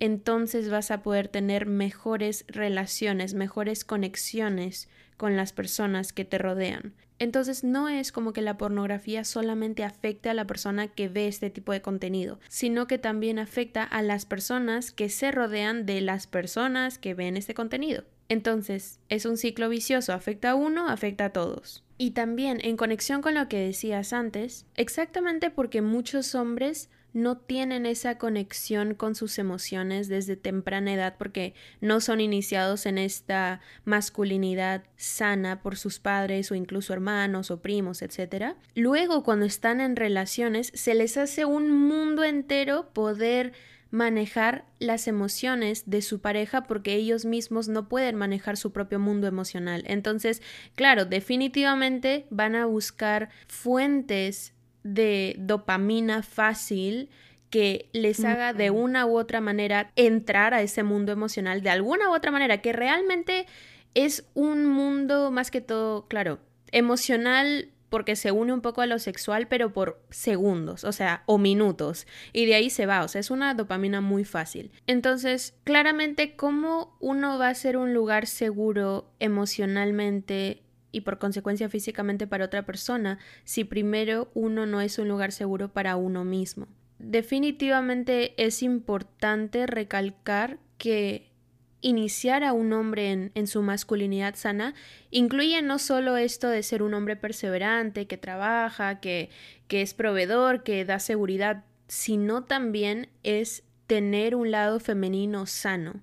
entonces 0.00 0.68
vas 0.68 0.90
a 0.90 1.02
poder 1.02 1.28
tener 1.28 1.66
mejores 1.66 2.44
relaciones, 2.48 3.32
mejores 3.32 3.84
conexiones 3.84 4.88
con 5.20 5.36
las 5.36 5.52
personas 5.52 6.14
que 6.14 6.24
te 6.24 6.38
rodean. 6.38 6.94
Entonces 7.18 7.62
no 7.62 7.90
es 7.90 8.10
como 8.10 8.32
que 8.32 8.40
la 8.40 8.56
pornografía 8.56 9.22
solamente 9.24 9.84
afecte 9.84 10.30
a 10.30 10.34
la 10.34 10.46
persona 10.46 10.88
que 10.88 11.10
ve 11.10 11.28
este 11.28 11.50
tipo 11.50 11.72
de 11.72 11.82
contenido, 11.82 12.40
sino 12.48 12.86
que 12.86 12.96
también 12.96 13.38
afecta 13.38 13.84
a 13.84 14.00
las 14.00 14.24
personas 14.24 14.92
que 14.92 15.10
se 15.10 15.30
rodean 15.30 15.84
de 15.84 16.00
las 16.00 16.26
personas 16.26 16.96
que 16.96 17.12
ven 17.12 17.36
este 17.36 17.52
contenido. 17.52 18.04
Entonces, 18.30 18.98
es 19.10 19.26
un 19.26 19.36
ciclo 19.36 19.68
vicioso, 19.68 20.14
afecta 20.14 20.52
a 20.52 20.54
uno, 20.54 20.88
afecta 20.88 21.26
a 21.26 21.32
todos. 21.34 21.84
Y 21.98 22.12
también, 22.12 22.58
en 22.62 22.78
conexión 22.78 23.20
con 23.20 23.34
lo 23.34 23.46
que 23.46 23.58
decías 23.58 24.14
antes, 24.14 24.64
exactamente 24.76 25.50
porque 25.50 25.82
muchos 25.82 26.34
hombres 26.34 26.88
no 27.12 27.36
tienen 27.38 27.86
esa 27.86 28.18
conexión 28.18 28.94
con 28.94 29.14
sus 29.14 29.38
emociones 29.38 30.08
desde 30.08 30.36
temprana 30.36 30.94
edad 30.94 31.16
porque 31.18 31.54
no 31.80 32.00
son 32.00 32.20
iniciados 32.20 32.86
en 32.86 32.98
esta 32.98 33.60
masculinidad 33.84 34.84
sana 34.96 35.62
por 35.62 35.76
sus 35.76 35.98
padres 35.98 36.50
o 36.50 36.54
incluso 36.54 36.92
hermanos 36.92 37.50
o 37.50 37.60
primos, 37.60 38.02
etc. 38.02 38.54
Luego, 38.74 39.22
cuando 39.22 39.46
están 39.46 39.80
en 39.80 39.96
relaciones, 39.96 40.70
se 40.74 40.94
les 40.94 41.16
hace 41.16 41.44
un 41.44 41.70
mundo 41.70 42.24
entero 42.24 42.90
poder 42.92 43.52
manejar 43.90 44.66
las 44.78 45.08
emociones 45.08 45.90
de 45.90 46.02
su 46.02 46.20
pareja 46.20 46.64
porque 46.64 46.94
ellos 46.94 47.24
mismos 47.24 47.68
no 47.68 47.88
pueden 47.88 48.16
manejar 48.16 48.56
su 48.56 48.72
propio 48.72 49.00
mundo 49.00 49.26
emocional. 49.26 49.82
Entonces, 49.86 50.42
claro, 50.74 51.04
definitivamente 51.04 52.26
van 52.30 52.54
a 52.54 52.66
buscar 52.66 53.30
fuentes 53.48 54.54
de 54.82 55.36
dopamina 55.38 56.22
fácil 56.22 57.10
que 57.50 57.88
les 57.92 58.24
haga 58.24 58.52
de 58.52 58.70
una 58.70 59.06
u 59.06 59.18
otra 59.18 59.40
manera 59.40 59.90
entrar 59.96 60.54
a 60.54 60.62
ese 60.62 60.84
mundo 60.84 61.10
emocional, 61.12 61.62
de 61.62 61.70
alguna 61.70 62.08
u 62.08 62.14
otra 62.14 62.30
manera, 62.30 62.62
que 62.62 62.72
realmente 62.72 63.46
es 63.94 64.24
un 64.34 64.66
mundo 64.66 65.30
más 65.32 65.50
que 65.50 65.60
todo, 65.60 66.06
claro, 66.06 66.38
emocional 66.70 67.70
porque 67.88 68.14
se 68.14 68.30
une 68.30 68.52
un 68.52 68.60
poco 68.60 68.80
a 68.82 68.86
lo 68.86 69.00
sexual, 69.00 69.48
pero 69.48 69.72
por 69.72 70.00
segundos, 70.10 70.84
o 70.84 70.92
sea, 70.92 71.24
o 71.26 71.38
minutos, 71.38 72.06
y 72.32 72.46
de 72.46 72.54
ahí 72.54 72.70
se 72.70 72.86
va, 72.86 73.02
o 73.02 73.08
sea, 73.08 73.20
es 73.20 73.32
una 73.32 73.52
dopamina 73.54 74.00
muy 74.00 74.24
fácil. 74.24 74.70
Entonces, 74.86 75.54
claramente, 75.64 76.36
¿cómo 76.36 76.96
uno 77.00 77.36
va 77.36 77.48
a 77.48 77.54
ser 77.54 77.76
un 77.76 77.92
lugar 77.92 78.26
seguro 78.26 79.10
emocionalmente 79.18 80.62
y 80.92 81.02
por 81.02 81.18
consecuencia 81.18 81.68
físicamente 81.68 82.26
para 82.26 82.44
otra 82.44 82.64
persona 82.66 83.18
si 83.44 83.64
primero 83.64 84.30
uno 84.34 84.66
no 84.66 84.80
es 84.80 84.98
un 84.98 85.08
lugar 85.08 85.32
seguro 85.32 85.72
para 85.72 85.96
uno 85.96 86.24
mismo. 86.24 86.66
Definitivamente 86.98 88.34
es 88.36 88.62
importante 88.62 89.66
recalcar 89.66 90.58
que 90.76 91.30
iniciar 91.80 92.44
a 92.44 92.52
un 92.52 92.72
hombre 92.72 93.10
en, 93.10 93.32
en, 93.34 93.46
su 93.46 93.62
masculinidad 93.62 94.34
sana 94.34 94.74
incluye 95.10 95.62
no 95.62 95.78
solo 95.78 96.18
esto 96.18 96.48
de 96.48 96.62
ser 96.62 96.82
un 96.82 96.92
hombre 96.92 97.16
perseverante, 97.16 98.06
que 98.06 98.18
trabaja, 98.18 99.00
que, 99.00 99.30
que 99.66 99.80
es 99.80 99.94
proveedor, 99.94 100.62
que 100.62 100.84
da 100.84 100.98
seguridad, 100.98 101.64
sino 101.88 102.44
también 102.44 103.08
es 103.22 103.62
tener 103.86 104.34
un 104.34 104.50
lado 104.50 104.78
femenino 104.78 105.46
sano 105.46 106.02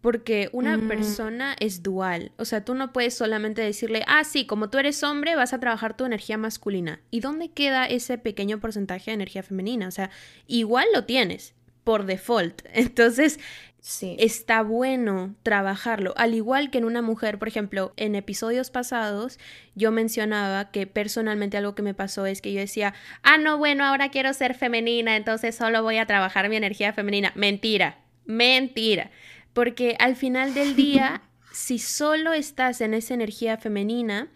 porque 0.00 0.48
una 0.52 0.78
persona 0.78 1.54
es 1.60 1.82
dual. 1.82 2.32
O 2.38 2.44
sea, 2.44 2.64
tú 2.64 2.74
no 2.74 2.92
puedes 2.92 3.14
solamente 3.14 3.60
decirle, 3.60 4.02
ah, 4.06 4.24
sí, 4.24 4.46
como 4.46 4.70
tú 4.70 4.78
eres 4.78 5.02
hombre, 5.02 5.36
vas 5.36 5.52
a 5.52 5.60
trabajar 5.60 5.96
tu 5.96 6.04
energía 6.04 6.38
masculina. 6.38 7.00
¿Y 7.10 7.20
dónde 7.20 7.50
queda 7.50 7.84
ese 7.86 8.16
pequeño 8.16 8.60
porcentaje 8.60 9.10
de 9.10 9.16
energía 9.16 9.42
femenina? 9.42 9.88
O 9.88 9.90
sea, 9.90 10.10
igual 10.46 10.86
lo 10.94 11.04
tienes 11.04 11.54
por 11.84 12.06
default. 12.06 12.62
Entonces, 12.72 13.40
sí. 13.80 14.16
está 14.18 14.62
bueno 14.62 15.34
trabajarlo. 15.42 16.14
Al 16.16 16.32
igual 16.32 16.70
que 16.70 16.78
en 16.78 16.86
una 16.86 17.02
mujer, 17.02 17.38
por 17.38 17.48
ejemplo, 17.48 17.92
en 17.98 18.14
episodios 18.14 18.70
pasados, 18.70 19.38
yo 19.74 19.90
mencionaba 19.92 20.70
que 20.70 20.86
personalmente 20.86 21.58
algo 21.58 21.74
que 21.74 21.82
me 21.82 21.92
pasó 21.92 22.24
es 22.24 22.40
que 22.40 22.54
yo 22.54 22.60
decía, 22.60 22.94
ah, 23.22 23.36
no, 23.36 23.58
bueno, 23.58 23.84
ahora 23.84 24.08
quiero 24.08 24.32
ser 24.32 24.54
femenina, 24.54 25.16
entonces 25.16 25.54
solo 25.54 25.82
voy 25.82 25.98
a 25.98 26.06
trabajar 26.06 26.48
mi 26.48 26.56
energía 26.56 26.94
femenina. 26.94 27.32
Mentira, 27.34 27.98
mentira 28.24 29.10
porque 29.52 29.96
al 29.98 30.16
final 30.16 30.54
del 30.54 30.76
día, 30.76 31.22
si 31.52 31.78
solo 31.78 32.32
estás 32.32 32.80
en 32.80 32.94
esa 32.94 33.14
energía 33.14 33.56
femenina, 33.56 34.30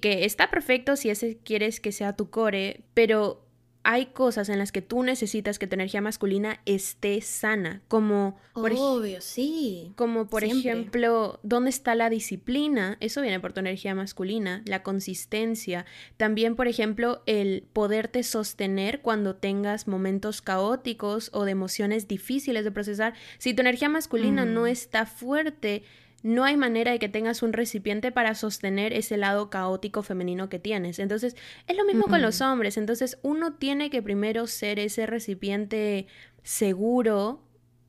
que 0.00 0.24
está 0.24 0.50
perfecto 0.50 0.96
si 0.96 1.10
ese 1.10 1.38
quieres 1.38 1.80
que 1.80 1.92
sea 1.92 2.16
tu 2.16 2.30
core, 2.30 2.84
pero 2.94 3.43
hay 3.84 4.06
cosas 4.06 4.48
en 4.48 4.58
las 4.58 4.72
que 4.72 4.82
tú 4.82 5.02
necesitas 5.02 5.58
que 5.58 5.66
tu 5.66 5.74
energía 5.74 6.00
masculina 6.00 6.60
esté 6.64 7.20
sana, 7.20 7.82
como 7.86 8.38
por 8.54 8.72
obvio, 8.72 9.20
sí. 9.20 9.92
Como 9.94 10.26
por 10.26 10.42
ejemplo, 10.42 11.38
¿dónde 11.42 11.70
está 11.70 11.94
la 11.94 12.08
disciplina? 12.08 12.96
Eso 13.00 13.20
viene 13.20 13.40
por 13.40 13.52
tu 13.52 13.60
energía 13.60 13.94
masculina, 13.94 14.62
la 14.64 14.82
consistencia, 14.82 15.84
también 16.16 16.56
por 16.56 16.66
ejemplo, 16.66 17.22
el 17.26 17.66
poderte 17.72 18.22
sostener 18.22 19.02
cuando 19.02 19.36
tengas 19.36 19.86
momentos 19.86 20.40
caóticos 20.40 21.28
o 21.34 21.44
de 21.44 21.52
emociones 21.52 22.08
difíciles 22.08 22.64
de 22.64 22.70
procesar. 22.70 23.14
Si 23.38 23.52
tu 23.52 23.60
energía 23.60 23.90
masculina 23.90 24.46
no 24.46 24.66
está 24.66 25.04
fuerte, 25.04 25.82
no 26.24 26.42
hay 26.44 26.56
manera 26.56 26.90
de 26.90 26.98
que 26.98 27.10
tengas 27.10 27.42
un 27.42 27.52
recipiente 27.52 28.10
para 28.10 28.34
sostener 28.34 28.94
ese 28.94 29.18
lado 29.18 29.50
caótico 29.50 30.02
femenino 30.02 30.48
que 30.48 30.58
tienes. 30.58 30.98
Entonces, 30.98 31.36
es 31.66 31.76
lo 31.76 31.84
mismo 31.84 32.06
con 32.06 32.22
los 32.22 32.40
hombres. 32.40 32.78
Entonces, 32.78 33.18
uno 33.20 33.52
tiene 33.52 33.90
que 33.90 34.00
primero 34.00 34.46
ser 34.46 34.78
ese 34.78 35.04
recipiente 35.04 36.06
seguro 36.42 37.42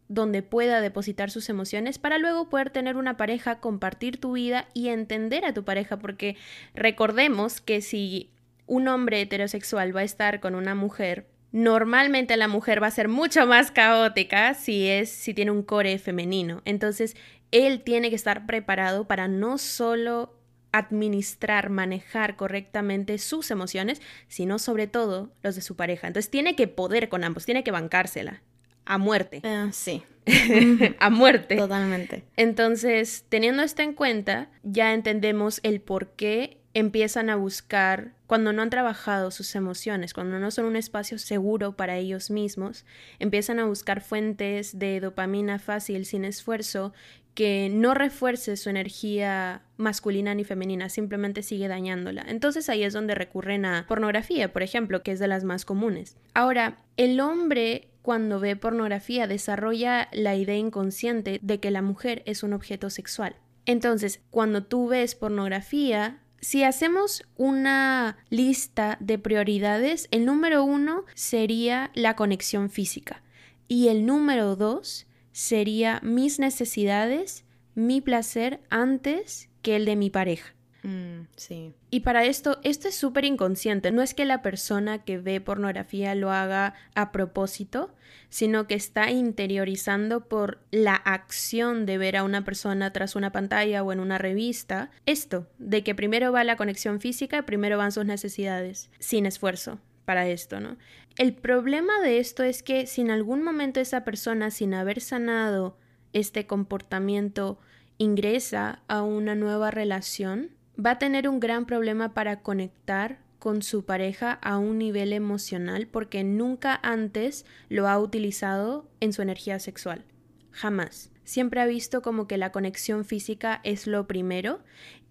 donde 0.10 0.44
pueda 0.44 0.82
depositar 0.82 1.32
sus 1.32 1.48
emociones 1.48 1.98
para 1.98 2.18
luego 2.18 2.50
poder 2.50 2.72
tener 2.72 2.98
una 2.98 3.16
pareja, 3.16 3.62
compartir 3.62 4.20
tu 4.20 4.34
vida 4.34 4.68
y 4.74 4.90
entender 4.90 5.46
a 5.46 5.54
tu 5.54 5.64
pareja, 5.64 5.98
porque 5.98 6.36
recordemos 6.74 7.62
que 7.62 7.80
si 7.80 8.32
un 8.68 8.90
hombre 8.90 9.22
heterosexual 9.22 9.96
va 9.96 10.02
a 10.02 10.04
estar 10.04 10.42
con 10.42 10.56
una 10.56 10.76
mujer, 10.76 11.26
normalmente 11.56 12.36
la 12.36 12.50
mujer 12.50 12.84
va 12.84 12.88
a 12.88 12.92
ser 12.92 13.08
mucho 13.08 13.48
más 13.48 13.72
caótica 13.72 14.54
si 14.56 14.90
es 14.90 15.10
si 15.10 15.34
tiene 15.34 15.52
un 15.52 15.64
core 15.64 15.98
femenino. 16.00 16.62
Entonces, 16.66 17.16
él 17.52 17.82
tiene 17.82 18.10
que 18.10 18.18
estar 18.18 18.46
preparado 18.46 19.08
para 19.08 19.30
no 19.30 19.58
solo 19.58 20.38
administrar, 20.74 21.70
manejar 21.70 22.36
correctamente 22.36 23.18
sus 23.20 23.52
emociones, 23.52 24.02
sino 24.28 24.60
sobre 24.60 24.88
todo 24.88 25.32
los 25.44 25.56
de 25.56 25.62
su 25.62 25.78
pareja. 25.78 26.08
Entonces 26.08 26.30
tiene 26.30 26.58
que 26.58 26.68
poder 26.68 27.08
con 27.08 27.24
ambos, 27.24 27.46
tiene 27.46 27.64
que 27.64 27.72
bancársela 27.72 28.42
a 28.86 28.98
muerte. 28.98 29.42
Ah, 29.44 29.70
sí. 29.72 30.04
a 31.00 31.10
muerte. 31.10 31.56
Totalmente. 31.56 32.24
Entonces, 32.36 33.26
teniendo 33.30 33.64
esto 33.64 33.82
en 33.82 33.94
cuenta, 33.94 34.50
ya 34.64 34.94
entendemos 34.94 35.60
el 35.64 35.82
por 35.82 36.10
qué 36.12 36.60
empiezan 36.74 37.30
a 37.30 37.38
buscar 37.38 38.14
cuando 38.28 38.52
no 38.52 38.62
han 38.62 38.70
trabajado 38.70 39.32
sus 39.32 39.56
emociones, 39.56 40.14
cuando 40.14 40.40
no 40.40 40.52
son 40.52 40.66
un 40.66 40.76
espacio 40.76 41.18
seguro 41.18 41.78
para 41.78 41.98
ellos 41.98 42.30
mismos, 42.30 42.86
empiezan 43.20 43.60
a 43.60 43.66
buscar 43.66 44.02
fuentes 44.02 44.78
de 44.78 45.00
dopamina 45.00 45.58
fácil 45.58 46.06
sin 46.06 46.26
esfuerzo 46.26 46.94
que 47.34 47.70
no 47.72 47.94
refuerce 47.94 48.58
su 48.58 48.70
energía 48.70 49.62
masculina 49.78 50.34
ni 50.34 50.44
femenina, 50.44 50.90
simplemente 50.90 51.44
sigue 51.44 51.68
dañándola. 51.68 52.26
Entonces 52.28 52.70
ahí 52.70 52.84
es 52.84 52.94
donde 52.94 53.14
recurren 53.14 53.66
a 53.66 53.86
pornografía, 53.88 54.52
por 54.52 54.64
ejemplo, 54.64 55.04
que 55.04 55.12
es 55.12 55.20
de 55.20 55.28
las 55.28 55.44
más 55.44 55.66
comunes. 55.66 56.18
Ahora, 56.34 56.78
el 56.98 57.20
hombre 57.20 57.90
cuando 58.06 58.40
ve 58.40 58.56
pornografía 58.56 59.26
desarrolla 59.26 60.10
la 60.12 60.36
idea 60.36 60.58
inconsciente 60.58 61.40
de 61.42 61.60
que 61.60 61.72
la 61.72 61.82
mujer 61.82 62.22
es 62.28 62.44
un 62.44 62.54
objeto 62.54 62.92
sexual. 62.92 63.36
Entonces, 63.66 64.22
cuando 64.30 64.64
tú 64.64 64.90
ves 64.90 65.16
pornografía, 65.16 66.22
si 66.40 66.64
hacemos 66.64 67.24
una 67.36 68.18
lista 68.30 68.98
de 69.00 69.18
prioridades, 69.18 70.08
el 70.12 70.24
número 70.24 70.64
uno 70.64 71.06
sería 71.16 71.90
la 71.96 72.16
conexión 72.16 72.70
física 72.70 73.24
y 73.68 73.88
el 73.88 74.06
número 74.06 74.56
dos 74.56 75.08
sería 75.32 76.00
mis 76.04 76.38
necesidades, 76.38 77.44
mi 77.74 78.02
placer 78.02 78.62
antes 78.70 79.50
que 79.64 79.78
el 79.78 79.86
de 79.86 79.96
mi 79.96 80.12
pareja. 80.12 80.55
Mm, 80.86 81.26
sí. 81.36 81.74
Y 81.90 82.02
para 82.02 82.26
esto, 82.26 82.60
esto 82.64 82.88
es 82.88 82.96
súper 82.96 83.26
inconsciente. 83.26 83.92
No 83.92 84.04
es 84.04 84.14
que 84.14 84.24
la 84.24 84.44
persona 84.44 85.04
que 85.04 85.18
ve 85.18 85.42
pornografía 85.42 86.14
lo 86.14 86.30
haga 86.30 86.76
a 86.94 87.12
propósito, 87.12 87.92
sino 88.30 88.68
que 88.68 88.76
está 88.76 89.10
interiorizando 89.10 90.28
por 90.28 90.60
la 90.70 90.94
acción 90.94 91.88
de 91.88 91.98
ver 91.98 92.18
a 92.18 92.24
una 92.24 92.46
persona 92.46 92.94
tras 92.94 93.16
una 93.16 93.32
pantalla 93.32 93.82
o 93.82 93.92
en 93.92 94.00
una 94.00 94.20
revista. 94.20 94.92
Esto, 95.08 95.48
de 95.58 95.84
que 95.84 95.96
primero 95.96 96.32
va 96.32 96.44
la 96.44 96.56
conexión 96.56 97.02
física, 97.02 97.48
primero 97.48 97.80
van 97.80 97.92
sus 97.92 98.06
necesidades, 98.06 98.92
sin 99.00 99.26
esfuerzo 99.26 99.80
para 100.06 100.28
esto, 100.28 100.60
¿no? 100.60 100.78
El 101.18 101.34
problema 101.34 102.00
de 102.04 102.20
esto 102.20 102.44
es 102.44 102.62
que 102.62 102.86
si 102.86 103.02
en 103.02 103.10
algún 103.10 103.42
momento 103.42 103.80
esa 103.80 104.04
persona, 104.04 104.52
sin 104.52 104.76
haber 104.76 105.02
sanado 105.02 105.80
este 106.14 106.46
comportamiento 106.46 107.58
ingresa 107.98 108.84
a 108.88 109.02
una 109.02 109.34
nueva 109.34 109.72
relación, 109.72 110.52
va 110.84 110.92
a 110.92 111.00
tener 111.00 111.28
un 111.28 111.40
gran 111.40 111.66
problema 111.66 112.14
para 112.14 112.42
conectar 112.42 113.20
con 113.40 113.62
su 113.62 113.86
pareja 113.86 114.32
a 114.42 114.58
un 114.58 114.80
nivel 114.80 115.14
emocional 115.14 115.88
porque 115.88 116.24
nunca 116.24 116.80
antes 116.82 117.46
lo 117.70 117.88
ha 117.88 118.00
utilizado 118.00 118.90
en 119.00 119.14
su 119.14 119.22
energía 119.22 119.60
sexual. 119.60 120.04
Jamás. 120.52 121.12
Siempre 121.24 121.60
ha 121.60 121.66
visto 121.66 122.02
como 122.02 122.28
que 122.28 122.38
la 122.38 122.52
conexión 122.52 123.04
física 123.04 123.62
es 123.64 123.88
lo 123.88 124.08
primero 124.08 124.64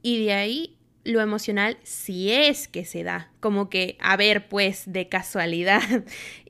y 0.02 0.24
de 0.24 0.32
ahí 0.32 0.76
lo 1.04 1.20
emocional 1.20 1.76
si 1.82 2.32
es 2.32 2.66
que 2.66 2.84
se 2.84 3.02
da, 3.02 3.30
como 3.40 3.68
que, 3.68 3.96
a 4.00 4.16
ver, 4.16 4.48
pues, 4.48 4.84
de 4.86 5.08
casualidad. 5.08 5.82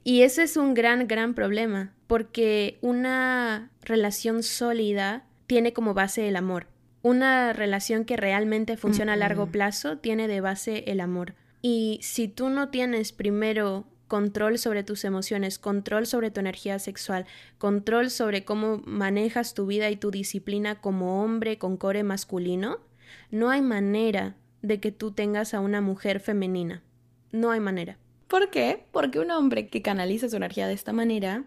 Y 0.07 0.21
eso 0.21 0.43
es 0.43 0.59
un 0.59 0.75
gran, 0.75 1.09
gran 1.09 1.33
problema, 1.33 1.95
porque 2.07 2.77
una 2.83 3.71
relación 3.81 4.43
sólida 4.43 5.25
tiene 5.47 5.73
como 5.73 5.95
base 5.95 6.29
el 6.29 6.37
amor. 6.37 6.67
Una 7.05 7.53
relación 7.53 8.07
que 8.07 8.17
realmente 8.17 8.79
funciona 8.79 9.13
a 9.13 9.17
largo 9.17 9.49
plazo 9.49 9.99
tiene 9.99 10.27
de 10.27 10.41
base 10.41 10.85
el 10.87 11.01
amor. 11.01 11.35
Y 11.61 11.99
si 12.01 12.29
tú 12.29 12.49
no 12.49 12.71
tienes 12.71 13.13
primero 13.13 13.85
control 14.09 14.59
sobre 14.59 14.85
tus 14.85 15.05
emociones, 15.05 15.59
control 15.59 16.07
sobre 16.07 16.31
tu 16.31 16.41
energía 16.41 16.79
sexual, 16.79 17.27
control 17.59 18.09
sobre 18.09 18.47
cómo 18.47 18.81
manejas 18.87 19.53
tu 19.53 19.67
vida 19.67 19.91
y 19.91 19.97
tu 19.97 20.11
disciplina 20.11 20.81
como 20.81 21.23
hombre 21.23 21.59
con 21.59 21.77
core 21.77 22.05
masculino, 22.05 22.79
no 23.31 23.51
hay 23.51 23.61
manera 23.61 24.35
de 24.63 24.81
que 24.81 24.91
tú 24.91 25.13
tengas 25.13 25.53
a 25.53 25.61
una 25.61 25.83
mujer 25.83 26.21
femenina. 26.21 26.83
No 27.33 27.51
hay 27.51 27.61
manera. 27.61 27.99
¿Por 28.29 28.49
qué? 28.49 28.87
Porque 28.93 29.19
un 29.19 29.31
hombre 29.31 29.69
que 29.69 29.83
canaliza 29.83 30.31
su 30.31 30.37
energía 30.37 30.69
de 30.69 30.73
esta 30.73 30.95
manera, 30.95 31.45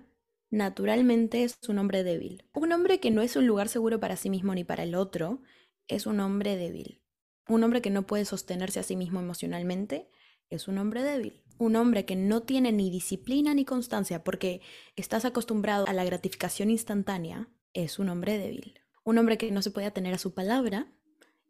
naturalmente 0.50 1.44
es 1.44 1.58
un 1.68 1.80
hombre 1.80 2.04
débil. 2.04 2.44
Un 2.54 2.72
hombre 2.72 3.00
que 3.00 3.12
no 3.12 3.22
es 3.22 3.36
un 3.36 3.48
lugar 3.48 3.70
seguro 3.70 4.00
para 4.00 4.16
sí 4.16 4.30
mismo 4.30 4.54
ni 4.56 4.64
para 4.64 4.84
el 4.84 4.96
otro, 4.96 5.42
es 5.88 6.06
un 6.06 6.20
hombre 6.20 6.56
débil. 6.56 7.02
Un 7.48 7.64
hombre 7.64 7.82
que 7.82 7.90
no 7.90 8.06
puede 8.06 8.26
sostenerse 8.26 8.80
a 8.80 8.84
sí 8.84 8.96
mismo 8.96 9.20
emocionalmente 9.20 10.10
es 10.50 10.68
un 10.68 10.78
hombre 10.78 11.04
débil. 11.04 11.44
Un 11.60 11.76
hombre 11.76 12.06
que 12.06 12.16
no 12.16 12.44
tiene 12.44 12.72
ni 12.72 12.90
disciplina 12.90 13.54
ni 13.54 13.66
constancia 13.66 14.24
porque 14.24 14.62
estás 14.96 15.26
acostumbrado 15.26 15.88
a 15.88 15.94
la 15.94 16.06
gratificación 16.06 16.70
instantánea 16.70 17.50
es 17.74 18.00
un 18.00 18.10
hombre 18.10 18.38
débil. 18.38 18.82
Un 19.04 19.18
hombre 19.18 19.38
que 19.38 19.52
no 19.52 19.62
se 19.62 19.72
puede 19.72 19.88
atener 19.88 20.14
a 20.14 20.20
su 20.20 20.34
palabra 20.34 20.92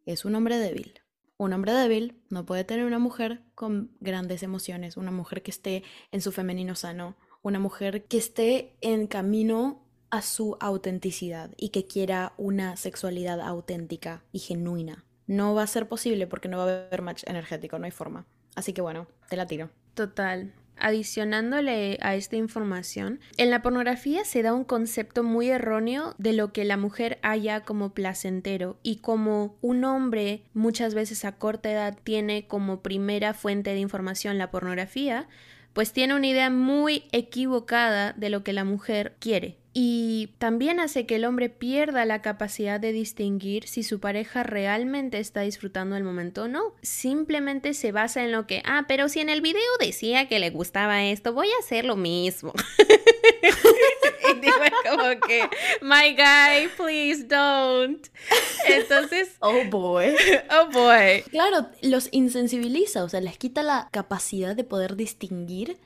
es 0.05 0.23
un 0.23 0.35
hombre 0.35 0.57
débil. 0.57 1.01
Un 1.37 1.53
hombre 1.53 1.73
débil 1.73 2.23
no 2.29 2.45
puede 2.45 2.63
tener 2.63 2.85
una 2.85 2.99
mujer 2.99 3.43
con 3.53 3.95
grandes 3.99 4.43
emociones, 4.43 4.97
una 4.97 5.11
mujer 5.11 5.43
que 5.43 5.51
esté 5.51 5.83
en 6.11 6.21
su 6.21 6.31
femenino 6.31 6.75
sano, 6.75 7.17
una 7.47 7.59
mujer 7.59 8.05
que 8.05 8.17
esté 8.17 8.75
en 8.81 9.07
camino 9.07 9.83
a 10.09 10.21
su 10.21 10.57
autenticidad 10.59 11.51
y 11.57 11.69
que 11.69 11.85
quiera 11.85 12.33
una 12.37 12.77
sexualidad 12.77 13.41
auténtica 13.41 14.23
y 14.31 14.39
genuina 14.39 15.03
no 15.27 15.53
va 15.53 15.63
a 15.63 15.67
ser 15.67 15.87
posible 15.87 16.25
porque 16.25 16.47
no 16.47 16.57
va 16.57 16.63
a 16.63 16.85
haber 16.85 17.01
match 17.01 17.23
energético, 17.27 17.77
no 17.77 17.85
hay 17.85 17.91
forma. 17.91 18.25
Así 18.55 18.73
que 18.73 18.81
bueno, 18.81 19.07
te 19.29 19.35
la 19.35 19.45
tiro. 19.45 19.69
Total. 19.93 20.53
Adicionándole 20.79 21.97
a 22.01 22.15
esta 22.15 22.35
información, 22.35 23.19
en 23.37 23.49
la 23.49 23.63
pornografía 23.63 24.23
se 24.25 24.43
da 24.43 24.53
un 24.53 24.63
concepto 24.63 25.23
muy 25.23 25.49
erróneo 25.49 26.13
de 26.19 26.33
lo 26.33 26.53
que 26.53 26.65
la 26.65 26.77
mujer 26.77 27.17
haya 27.23 27.61
como 27.61 27.93
placentero 27.93 28.77
y 28.83 28.97
como 28.97 29.57
un 29.61 29.83
hombre 29.85 30.43
muchas 30.53 30.93
veces 30.93 31.25
a 31.25 31.33
corta 31.33 31.71
edad 31.71 31.97
tiene 32.03 32.47
como 32.47 32.81
primera 32.81 33.33
fuente 33.33 33.71
de 33.71 33.79
información 33.79 34.37
la 34.37 34.51
pornografía, 34.51 35.27
pues 35.77 35.93
tiene 35.93 36.15
una 36.15 36.25
idea 36.25 36.49
muy 36.49 37.03
equivocada 37.11 38.13
de 38.13 38.31
lo 38.31 38.43
que 38.43 38.51
la 38.51 38.63
mujer 38.63 39.15
quiere 39.19 39.57
y 39.79 40.29
también 40.39 40.79
hace 40.79 41.05
que 41.05 41.17
el 41.17 41.25
hombre 41.25 41.49
pierda 41.49 42.03
la 42.03 42.23
capacidad 42.23 42.79
de 42.79 42.91
distinguir 42.91 43.67
si 43.67 43.83
su 43.83 43.99
pareja 43.99 44.41
realmente 44.41 45.19
está 45.19 45.41
disfrutando 45.41 45.95
el 45.95 46.03
momento 46.03 46.45
o 46.45 46.47
no. 46.47 46.73
Simplemente 46.81 47.75
se 47.75 47.91
basa 47.91 48.23
en 48.23 48.31
lo 48.31 48.47
que, 48.47 48.63
ah, 48.65 48.85
pero 48.87 49.07
si 49.07 49.19
en 49.19 49.29
el 49.29 49.41
video 49.41 49.61
decía 49.79 50.27
que 50.27 50.39
le 50.39 50.49
gustaba 50.49 51.05
esto, 51.05 51.31
voy 51.31 51.49
a 51.49 51.63
hacer 51.63 51.85
lo 51.85 51.95
mismo. 51.95 52.53
y 54.31 54.39
digo 54.39 54.57
como 54.89 55.19
que, 55.27 55.47
my 55.83 56.15
guy, 56.15 56.69
please 56.75 57.25
don't. 57.25 58.07
Entonces, 58.67 59.35
oh 59.41 59.63
boy. 59.69 60.15
Oh 60.49 60.71
boy. 60.71 61.21
Claro, 61.29 61.69
los 61.83 62.09
insensibiliza, 62.11 63.03
o 63.03 63.09
sea, 63.09 63.21
les 63.21 63.37
quita 63.37 63.61
la 63.61 63.89
capacidad 63.91 64.55
de 64.55 64.63
poder 64.63 64.95
distinguir 64.95 65.77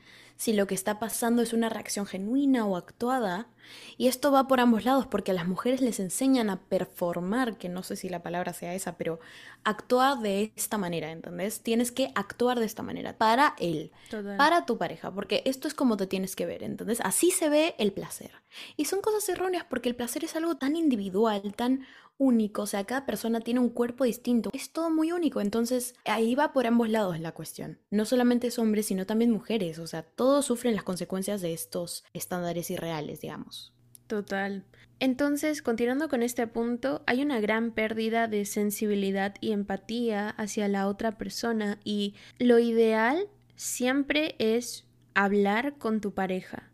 si 0.42 0.54
lo 0.54 0.66
que 0.66 0.74
está 0.74 0.98
pasando 0.98 1.44
es 1.44 1.54
una 1.54 1.70
reacción 1.70 2.08
genuina 2.08 2.66
o 2.66 2.76
actuada. 2.76 3.48
Y 3.96 4.08
esto 4.08 4.32
va 4.32 4.48
por 4.48 4.60
ambos 4.60 4.86
lados 4.86 5.06
porque 5.06 5.30
a 5.30 5.34
las 5.36 5.48
mujeres 5.48 5.82
les 5.82 6.00
enseñan 6.00 6.50
a 6.50 6.62
performar, 6.62 7.60
que 7.60 7.70
no 7.70 7.84
sé 7.84 7.96
si 7.96 8.10
la 8.10 8.24
palabra 8.24 8.52
sea 8.52 8.74
esa, 8.74 8.98
pero 8.98 9.20
actuar 9.64 10.18
de 10.18 10.52
esta 10.56 10.80
manera, 10.80 11.12
¿entendés? 11.12 11.62
Tienes 11.62 11.92
que 11.92 12.12
actuar 12.16 12.60
de 12.60 12.66
esta 12.66 12.82
manera 12.82 13.20
para 13.20 13.54
él, 13.60 13.92
para 14.36 14.66
tu 14.66 14.80
pareja, 14.80 15.12
porque 15.12 15.44
esto 15.46 15.68
es 15.68 15.76
como 15.76 15.96
te 15.96 16.08
tienes 16.08 16.36
que 16.36 16.48
ver, 16.48 16.64
¿entendés? 16.64 17.02
Así 17.02 17.30
se 17.30 17.48
ve 17.48 17.76
el 17.78 17.94
placer. 17.94 18.32
Y 18.78 18.86
son 18.86 19.02
cosas 19.02 19.30
erróneas 19.30 19.66
porque 19.70 19.90
el 19.90 19.96
placer 19.96 20.24
es 20.24 20.36
algo 20.36 20.56
tan 20.56 20.76
individual, 20.76 21.54
tan 21.56 21.86
único, 22.22 22.62
o 22.62 22.68
sea, 22.68 22.84
cada 22.84 23.08
persona 23.08 23.42
tiene 23.42 23.60
un 23.60 23.70
cuerpo 23.70 24.04
distinto, 24.04 24.52
es 24.54 24.72
todo 24.72 24.92
muy 24.92 25.12
único, 25.12 25.42
entonces 25.42 25.96
ahí 26.06 26.36
va 26.36 26.54
por 26.54 26.68
ambos 26.68 26.88
lados 26.88 27.20
la 27.20 27.32
cuestión. 27.32 27.80
No 27.90 28.06
solamente 28.06 28.48
es 28.48 28.60
hombres, 28.60 28.86
sino 28.86 29.08
también 29.08 29.32
mujeres, 29.32 29.80
o 29.80 29.88
sea, 29.88 30.04
todos 30.04 30.46
sufren 30.46 30.76
las 30.76 30.84
consecuencias 30.84 31.42
de 31.42 31.54
estos 31.54 32.04
estándares 32.14 32.70
irreales, 32.70 33.22
digamos. 33.22 33.74
Total. 34.06 34.66
Entonces, 35.00 35.64
continuando 35.64 36.10
con 36.10 36.22
este 36.22 36.46
punto, 36.46 37.02
hay 37.08 37.24
una 37.24 37.40
gran 37.40 37.72
pérdida 37.72 38.28
de 38.28 38.46
sensibilidad 38.46 39.34
y 39.42 39.52
empatía 39.52 40.30
hacia 40.30 40.68
la 40.68 40.88
otra 40.88 41.18
persona 41.18 41.80
y 41.84 42.14
lo 42.38 42.60
ideal 42.60 43.28
siempre 43.56 44.36
es 44.38 44.86
hablar 45.16 45.80
con 45.80 46.02
tu 46.02 46.14
pareja, 46.14 46.71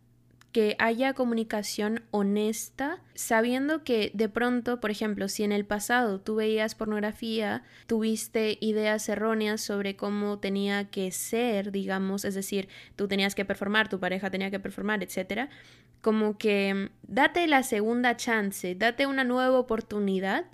que 0.58 0.74
haya 0.80 1.14
comunicación 1.14 2.02
honesta, 2.10 3.00
sabiendo 3.14 3.84
que 3.84 4.10
de 4.12 4.28
pronto, 4.28 4.80
por 4.80 4.90
ejemplo, 4.90 5.28
si 5.28 5.44
en 5.44 5.52
el 5.52 5.64
pasado 5.64 6.20
tú 6.20 6.34
veías 6.34 6.74
pornografía, 6.74 7.62
tuviste 7.86 8.58
ideas 8.60 9.08
erróneas 9.08 9.60
sobre 9.60 9.94
cómo 9.94 10.40
tenía 10.40 10.90
que 10.90 11.12
ser, 11.12 11.70
digamos, 11.70 12.24
es 12.24 12.34
decir, 12.34 12.68
tú 12.96 13.06
tenías 13.06 13.36
que 13.36 13.44
performar, 13.44 13.88
tu 13.88 14.00
pareja 14.00 14.32
tenía 14.32 14.50
que 14.50 14.58
performar, 14.58 15.00
etcétera, 15.04 15.48
como 16.00 16.38
que 16.38 16.90
date 17.02 17.46
la 17.46 17.62
segunda 17.62 18.16
chance, 18.16 18.74
date 18.74 19.06
una 19.06 19.22
nueva 19.22 19.60
oportunidad 19.60 20.46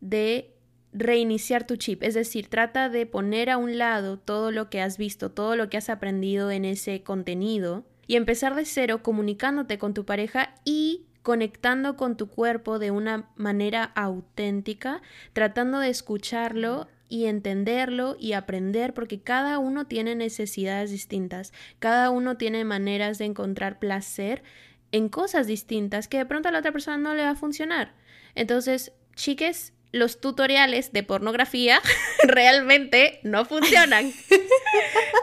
de 0.00 0.54
reiniciar 0.94 1.66
tu 1.66 1.76
chip, 1.76 2.02
es 2.02 2.14
decir, 2.14 2.48
trata 2.48 2.88
de 2.88 3.04
poner 3.04 3.50
a 3.50 3.58
un 3.58 3.76
lado 3.76 4.18
todo 4.18 4.52
lo 4.52 4.70
que 4.70 4.80
has 4.80 4.96
visto, 4.96 5.32
todo 5.32 5.54
lo 5.54 5.68
que 5.68 5.76
has 5.76 5.90
aprendido 5.90 6.50
en 6.50 6.64
ese 6.64 7.02
contenido 7.02 7.84
y 8.10 8.16
empezar 8.16 8.56
de 8.56 8.64
cero 8.64 9.04
comunicándote 9.04 9.78
con 9.78 9.94
tu 9.94 10.04
pareja 10.04 10.52
y 10.64 11.06
conectando 11.22 11.96
con 11.96 12.16
tu 12.16 12.28
cuerpo 12.28 12.80
de 12.80 12.90
una 12.90 13.30
manera 13.36 13.84
auténtica, 13.84 15.00
tratando 15.32 15.78
de 15.78 15.90
escucharlo 15.90 16.88
y 17.08 17.26
entenderlo 17.26 18.16
y 18.18 18.32
aprender 18.32 18.94
porque 18.94 19.20
cada 19.20 19.60
uno 19.60 19.86
tiene 19.86 20.16
necesidades 20.16 20.90
distintas, 20.90 21.52
cada 21.78 22.10
uno 22.10 22.36
tiene 22.36 22.64
maneras 22.64 23.18
de 23.18 23.26
encontrar 23.26 23.78
placer 23.78 24.42
en 24.90 25.08
cosas 25.08 25.46
distintas 25.46 26.08
que 26.08 26.18
de 26.18 26.26
pronto 26.26 26.48
a 26.48 26.50
la 26.50 26.58
otra 26.58 26.72
persona 26.72 26.98
no 26.98 27.14
le 27.14 27.22
va 27.22 27.30
a 27.30 27.36
funcionar. 27.36 27.94
Entonces, 28.34 28.90
chiques, 29.14 29.72
los 29.92 30.20
tutoriales 30.20 30.92
de 30.92 31.04
pornografía 31.04 31.80
realmente 32.24 33.20
no 33.22 33.44
funcionan. 33.44 34.12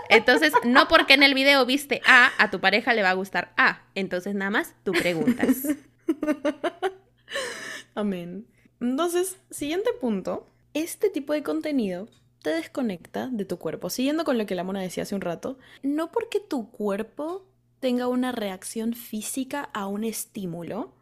Entonces, 0.09 0.53
no 0.63 0.87
porque 0.87 1.13
en 1.13 1.23
el 1.23 1.33
video 1.33 1.65
viste 1.65 2.01
A, 2.05 2.31
a 2.37 2.49
tu 2.49 2.59
pareja 2.59 2.93
le 2.93 3.03
va 3.03 3.11
a 3.11 3.15
gustar 3.15 3.53
A. 3.57 3.83
Entonces, 3.95 4.35
nada 4.35 4.51
más 4.51 4.73
tú 4.83 4.91
preguntas. 4.91 5.63
Amén. 7.95 8.47
Entonces, 8.79 9.37
siguiente 9.49 9.91
punto. 9.99 10.47
Este 10.73 11.09
tipo 11.09 11.33
de 11.33 11.43
contenido 11.43 12.07
te 12.43 12.51
desconecta 12.51 13.27
de 13.27 13.45
tu 13.45 13.57
cuerpo. 13.57 13.89
Siguiendo 13.89 14.23
con 14.23 14.37
lo 14.37 14.45
que 14.45 14.55
la 14.55 14.63
mona 14.63 14.81
decía 14.81 15.03
hace 15.03 15.15
un 15.15 15.21
rato, 15.21 15.57
no 15.81 16.11
porque 16.11 16.39
tu 16.39 16.71
cuerpo 16.71 17.45
tenga 17.79 18.07
una 18.07 18.31
reacción 18.31 18.93
física 18.93 19.69
a 19.73 19.87
un 19.87 20.03
estímulo, 20.03 20.93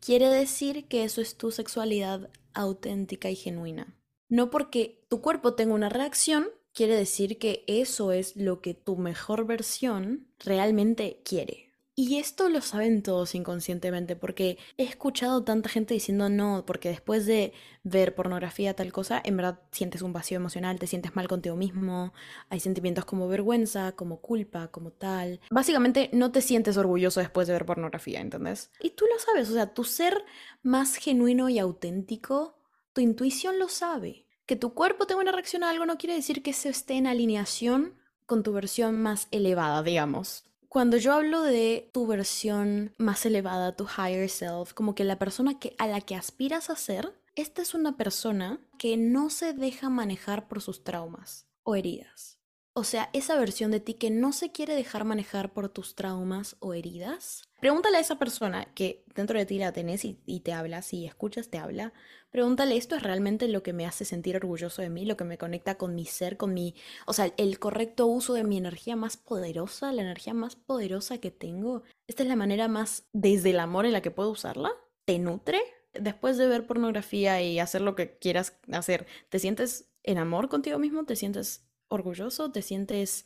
quiere 0.00 0.28
decir 0.28 0.86
que 0.86 1.04
eso 1.04 1.20
es 1.20 1.36
tu 1.36 1.50
sexualidad 1.50 2.30
auténtica 2.52 3.30
y 3.30 3.36
genuina. 3.36 3.96
No 4.28 4.50
porque 4.50 5.04
tu 5.08 5.20
cuerpo 5.20 5.54
tenga 5.54 5.74
una 5.74 5.88
reacción, 5.88 6.48
quiere 6.74 6.96
decir 6.96 7.38
que 7.38 7.64
eso 7.66 8.12
es 8.12 8.36
lo 8.36 8.60
que 8.60 8.74
tu 8.74 8.96
mejor 8.96 9.46
versión 9.46 10.26
realmente 10.40 11.20
quiere. 11.24 11.64
Y 11.96 12.16
esto 12.16 12.48
lo 12.48 12.60
saben 12.60 13.04
todos 13.04 13.36
inconscientemente, 13.36 14.16
porque 14.16 14.58
he 14.78 14.82
escuchado 14.82 15.44
tanta 15.44 15.68
gente 15.68 15.94
diciendo 15.94 16.28
no, 16.28 16.64
porque 16.66 16.88
después 16.88 17.24
de 17.24 17.52
ver 17.84 18.16
pornografía 18.16 18.74
tal 18.74 18.92
cosa, 18.92 19.22
en 19.24 19.36
verdad 19.36 19.60
sientes 19.70 20.02
un 20.02 20.12
vacío 20.12 20.36
emocional, 20.36 20.80
te 20.80 20.88
sientes 20.88 21.14
mal 21.14 21.28
contigo 21.28 21.54
mismo, 21.54 22.12
hay 22.48 22.58
sentimientos 22.58 23.04
como 23.04 23.28
vergüenza, 23.28 23.92
como 23.92 24.20
culpa, 24.20 24.72
como 24.72 24.90
tal. 24.90 25.40
Básicamente 25.50 26.10
no 26.12 26.32
te 26.32 26.40
sientes 26.40 26.76
orgulloso 26.76 27.20
después 27.20 27.46
de 27.46 27.52
ver 27.52 27.64
pornografía, 27.64 28.20
¿entendés? 28.20 28.72
Y 28.80 28.90
tú 28.90 29.04
lo 29.06 29.16
sabes, 29.20 29.48
o 29.48 29.52
sea, 29.52 29.72
tu 29.72 29.84
ser 29.84 30.24
más 30.64 30.96
genuino 30.96 31.48
y 31.48 31.60
auténtico, 31.60 32.58
tu 32.92 33.02
intuición 33.02 33.60
lo 33.60 33.68
sabe. 33.68 34.23
Que 34.46 34.56
tu 34.56 34.74
cuerpo 34.74 35.06
tenga 35.06 35.22
una 35.22 35.32
reacción 35.32 35.64
a 35.64 35.70
algo 35.70 35.86
no 35.86 35.98
quiere 35.98 36.14
decir 36.14 36.42
que 36.42 36.52
se 36.52 36.68
esté 36.68 36.94
en 36.94 37.06
alineación 37.06 37.94
con 38.26 38.42
tu 38.42 38.52
versión 38.52 39.00
más 39.00 39.28
elevada, 39.30 39.82
digamos. 39.82 40.44
Cuando 40.68 40.96
yo 40.96 41.12
hablo 41.12 41.42
de 41.42 41.88
tu 41.92 42.06
versión 42.06 42.94
más 42.98 43.24
elevada, 43.26 43.76
tu 43.76 43.86
higher 43.86 44.28
self, 44.28 44.72
como 44.72 44.94
que 44.94 45.04
la 45.04 45.18
persona 45.18 45.58
que, 45.58 45.76
a 45.78 45.86
la 45.86 46.00
que 46.00 46.16
aspiras 46.16 46.68
a 46.68 46.76
ser, 46.76 47.14
esta 47.36 47.62
es 47.62 47.74
una 47.74 47.96
persona 47.96 48.58
que 48.78 48.96
no 48.96 49.30
se 49.30 49.52
deja 49.52 49.88
manejar 49.88 50.48
por 50.48 50.60
sus 50.60 50.82
traumas 50.82 51.46
o 51.62 51.76
heridas. 51.76 52.38
O 52.72 52.82
sea, 52.82 53.08
esa 53.12 53.38
versión 53.38 53.70
de 53.70 53.78
ti 53.78 53.94
que 53.94 54.10
no 54.10 54.32
se 54.32 54.50
quiere 54.50 54.74
dejar 54.74 55.04
manejar 55.04 55.52
por 55.52 55.68
tus 55.68 55.94
traumas 55.94 56.56
o 56.58 56.74
heridas. 56.74 57.48
Pregúntale 57.64 57.96
a 57.96 58.00
esa 58.00 58.18
persona 58.18 58.66
que 58.74 59.06
dentro 59.14 59.38
de 59.38 59.46
ti 59.46 59.56
la 59.56 59.72
tenés 59.72 60.04
y, 60.04 60.40
te 60.40 60.52
habla, 60.52 60.82
si 60.82 61.06
escuchas, 61.06 61.48
te 61.48 61.56
habla. 61.56 61.94
Pregúntale, 62.30 62.76
¿esto 62.76 62.94
es 62.94 63.02
realmente 63.02 63.48
lo 63.48 63.62
que 63.62 63.72
me 63.72 63.86
hace 63.86 64.04
sentir 64.04 64.36
orgulloso 64.36 64.82
de 64.82 64.90
mí, 64.90 65.06
lo 65.06 65.16
que 65.16 65.24
me 65.24 65.38
conecta 65.38 65.76
con 65.76 65.94
mi 65.94 66.04
ser, 66.04 66.36
con 66.36 66.52
mi... 66.52 66.74
O 67.06 67.14
sea, 67.14 67.32
el 67.38 67.58
correcto 67.58 68.04
uso 68.04 68.34
de 68.34 68.44
mi 68.44 68.58
energía 68.58 68.96
más 68.96 69.16
poderosa, 69.16 69.92
la 69.92 70.02
energía 70.02 70.34
más 70.34 70.56
poderosa 70.56 71.16
que 71.16 71.30
tengo. 71.30 71.84
¿Esta 72.06 72.22
es 72.22 72.28
la 72.28 72.36
manera 72.36 72.68
más 72.68 73.04
desde 73.14 73.52
el 73.52 73.60
amor 73.60 73.86
en 73.86 73.92
la 73.92 74.02
que 74.02 74.10
puedo 74.10 74.28
usarla? 74.28 74.70
¿Te 75.06 75.18
nutre? 75.18 75.62
Después 75.94 76.36
de 76.36 76.46
ver 76.46 76.66
pornografía 76.66 77.40
y 77.40 77.60
hacer 77.60 77.80
lo 77.80 77.94
que 77.94 78.18
quieras 78.18 78.58
hacer, 78.72 79.06
¿te 79.30 79.38
sientes 79.38 79.88
en 80.02 80.18
amor 80.18 80.50
contigo 80.50 80.78
mismo? 80.78 81.06
¿Te 81.06 81.16
sientes 81.16 81.64
orgulloso? 81.88 82.52
¿Te 82.52 82.60
sientes 82.60 83.24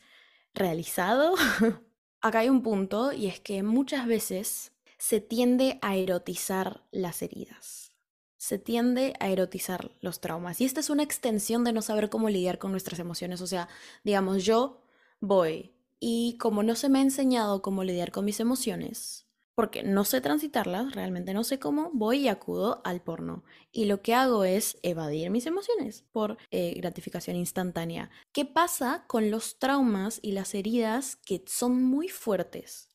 realizado? 0.55 1.35
Acá 2.20 2.40
hay 2.40 2.48
un 2.48 2.62
punto 2.62 3.12
y 3.12 3.26
es 3.26 3.38
que 3.38 3.62
muchas 3.62 4.07
veces 4.07 4.72
se 4.98 5.20
tiende 5.20 5.78
a 5.83 5.96
erotizar 5.96 6.83
las 6.90 7.22
heridas. 7.22 7.92
Se 8.37 8.59
tiende 8.59 9.14
a 9.20 9.28
erotizar 9.28 9.92
los 10.00 10.20
traumas. 10.20 10.61
Y 10.61 10.64
esta 10.64 10.81
es 10.81 10.90
una 10.90 11.04
extensión 11.04 11.64
de 11.64 11.72
no 11.72 11.83
saber 11.83 12.11
cómo 12.11 12.28
lidiar 12.28 12.59
con 12.59 12.72
nuestras 12.72 12.98
emociones. 12.98 13.40
O 13.40 13.46
sea, 13.46 13.68
digamos, 14.02 14.44
yo 14.44 14.83
voy 15.20 15.72
y 16.00 16.37
como 16.38 16.62
no 16.62 16.74
se 16.74 16.88
me 16.88 16.98
ha 16.98 17.02
enseñado 17.02 17.62
cómo 17.62 17.85
lidiar 17.85 18.11
con 18.11 18.24
mis 18.24 18.40
emociones, 18.40 19.28
porque 19.59 19.83
no 19.83 20.05
sé 20.05 20.21
transitarlas, 20.21 20.94
realmente 20.94 21.35
no 21.35 21.42
sé 21.42 21.59
cómo, 21.59 21.90
voy 21.92 22.18
y 22.18 22.29
acudo 22.29 22.81
al 22.85 23.03
porno. 23.03 23.42
Y 23.73 23.87
lo 23.87 24.03
que 24.03 24.14
hago 24.14 24.44
es 24.44 24.79
evadir 24.85 25.31
mis 25.31 25.47
emociones 25.47 26.05
por 26.12 26.38
eh, 26.53 26.75
gratificación 26.77 27.35
instantánea. 27.35 28.09
¿Qué 28.31 28.44
pasa 28.44 29.05
con 29.09 29.33
los 29.33 29.59
traumas 29.59 30.21
y 30.23 30.31
las 30.31 30.55
heridas 30.55 31.16
que 31.16 31.42
son 31.49 31.83
muy 31.83 32.09
fuertes 32.09 32.90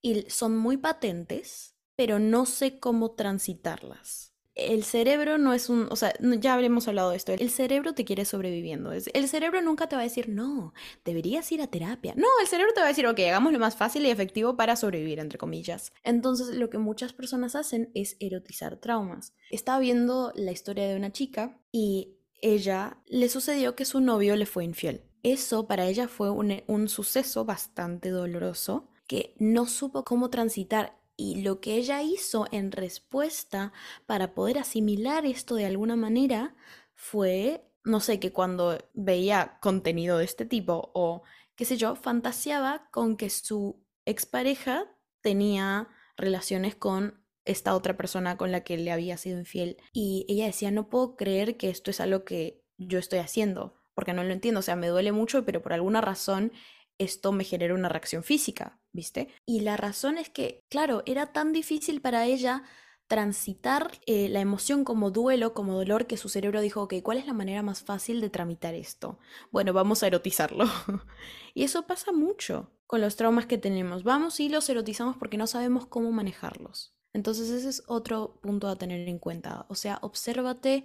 y 0.00 0.22
son 0.30 0.56
muy 0.56 0.78
patentes, 0.78 1.74
pero 1.96 2.18
no 2.18 2.46
sé 2.46 2.80
cómo 2.80 3.10
transitarlas? 3.10 4.35
El 4.56 4.84
cerebro 4.84 5.36
no 5.36 5.52
es 5.52 5.68
un, 5.68 5.86
o 5.90 5.96
sea, 5.96 6.14
ya 6.18 6.54
habremos 6.54 6.88
hablado 6.88 7.10
de 7.10 7.16
esto, 7.16 7.32
el 7.32 7.50
cerebro 7.50 7.94
te 7.94 8.06
quiere 8.06 8.24
sobreviviendo. 8.24 8.90
El 8.92 9.28
cerebro 9.28 9.60
nunca 9.60 9.86
te 9.86 9.96
va 9.96 10.00
a 10.00 10.04
decir, 10.04 10.30
no, 10.30 10.72
deberías 11.04 11.52
ir 11.52 11.60
a 11.60 11.66
terapia. 11.66 12.14
No, 12.16 12.26
el 12.40 12.46
cerebro 12.46 12.72
te 12.72 12.80
va 12.80 12.86
a 12.86 12.88
decir, 12.88 13.06
ok, 13.06 13.20
hagamos 13.20 13.52
lo 13.52 13.58
más 13.58 13.76
fácil 13.76 14.06
y 14.06 14.10
efectivo 14.10 14.56
para 14.56 14.76
sobrevivir, 14.76 15.18
entre 15.18 15.38
comillas. 15.38 15.92
Entonces, 16.02 16.56
lo 16.56 16.70
que 16.70 16.78
muchas 16.78 17.12
personas 17.12 17.54
hacen 17.54 17.90
es 17.94 18.16
erotizar 18.18 18.78
traumas. 18.78 19.34
Estaba 19.50 19.78
viendo 19.78 20.32
la 20.34 20.52
historia 20.52 20.88
de 20.88 20.96
una 20.96 21.12
chica 21.12 21.60
y 21.70 22.16
ella 22.40 22.98
le 23.06 23.28
sucedió 23.28 23.76
que 23.76 23.84
su 23.84 24.00
novio 24.00 24.36
le 24.36 24.46
fue 24.46 24.64
infiel. 24.64 25.02
Eso 25.22 25.66
para 25.66 25.86
ella 25.86 26.08
fue 26.08 26.30
un, 26.30 26.62
un 26.66 26.88
suceso 26.88 27.44
bastante 27.44 28.08
doloroso 28.08 28.88
que 29.06 29.34
no 29.38 29.66
supo 29.66 30.04
cómo 30.04 30.30
transitar 30.30 30.98
y 31.16 31.42
lo 31.42 31.60
que 31.60 31.76
ella 31.76 32.02
hizo 32.02 32.46
en 32.50 32.72
respuesta 32.72 33.72
para 34.06 34.34
poder 34.34 34.58
asimilar 34.58 35.24
esto 35.26 35.54
de 35.54 35.66
alguna 35.66 35.96
manera 35.96 36.54
fue, 36.94 37.70
no 37.84 38.00
sé, 38.00 38.20
que 38.20 38.32
cuando 38.32 38.78
veía 38.94 39.58
contenido 39.60 40.18
de 40.18 40.24
este 40.24 40.44
tipo 40.44 40.90
o 40.94 41.22
qué 41.56 41.64
sé 41.64 41.76
yo, 41.76 41.96
fantaseaba 41.96 42.88
con 42.90 43.16
que 43.16 43.30
su 43.30 43.82
expareja 44.04 44.86
tenía 45.22 45.88
relaciones 46.16 46.74
con 46.74 47.24
esta 47.44 47.74
otra 47.74 47.96
persona 47.96 48.36
con 48.36 48.52
la 48.52 48.62
que 48.62 48.76
le 48.76 48.92
había 48.92 49.16
sido 49.16 49.38
infiel. 49.38 49.78
Y 49.92 50.26
ella 50.28 50.46
decía, 50.46 50.70
no 50.70 50.88
puedo 50.88 51.16
creer 51.16 51.56
que 51.56 51.70
esto 51.70 51.90
es 51.90 52.00
algo 52.00 52.24
que 52.24 52.62
yo 52.76 52.98
estoy 52.98 53.20
haciendo, 53.20 53.74
porque 53.94 54.12
no 54.12 54.24
lo 54.24 54.32
entiendo, 54.32 54.60
o 54.60 54.62
sea, 54.62 54.76
me 54.76 54.88
duele 54.88 55.12
mucho, 55.12 55.44
pero 55.44 55.62
por 55.62 55.72
alguna 55.72 56.00
razón 56.00 56.52
esto 56.98 57.32
me 57.32 57.44
genera 57.44 57.74
una 57.74 57.88
reacción 57.88 58.22
física, 58.22 58.80
¿viste? 58.92 59.28
Y 59.44 59.60
la 59.60 59.76
razón 59.76 60.18
es 60.18 60.30
que, 60.30 60.64
claro, 60.68 61.02
era 61.06 61.32
tan 61.32 61.52
difícil 61.52 62.00
para 62.00 62.26
ella 62.26 62.64
transitar 63.06 63.92
eh, 64.06 64.28
la 64.28 64.40
emoción 64.40 64.84
como 64.84 65.10
duelo, 65.10 65.54
como 65.54 65.74
dolor, 65.74 66.06
que 66.06 66.16
su 66.16 66.28
cerebro 66.28 66.60
dijo, 66.60 66.82
ok, 66.82 66.94
¿cuál 67.02 67.18
es 67.18 67.26
la 67.26 67.32
manera 67.32 67.62
más 67.62 67.82
fácil 67.82 68.20
de 68.20 68.30
tramitar 68.30 68.74
esto? 68.74 69.18
Bueno, 69.52 69.72
vamos 69.72 70.02
a 70.02 70.08
erotizarlo. 70.08 70.64
y 71.54 71.64
eso 71.64 71.86
pasa 71.86 72.12
mucho 72.12 72.72
con 72.86 73.00
los 73.00 73.16
traumas 73.16 73.46
que 73.46 73.58
tenemos. 73.58 74.02
Vamos 74.02 74.40
y 74.40 74.48
los 74.48 74.68
erotizamos 74.68 75.16
porque 75.16 75.36
no 75.36 75.46
sabemos 75.46 75.86
cómo 75.86 76.10
manejarlos. 76.12 76.94
Entonces 77.12 77.48
ese 77.48 77.68
es 77.68 77.82
otro 77.86 78.38
punto 78.42 78.68
a 78.68 78.76
tener 78.76 79.08
en 79.08 79.18
cuenta. 79.18 79.66
O 79.68 79.74
sea, 79.74 79.98
obsérvate 80.02 80.84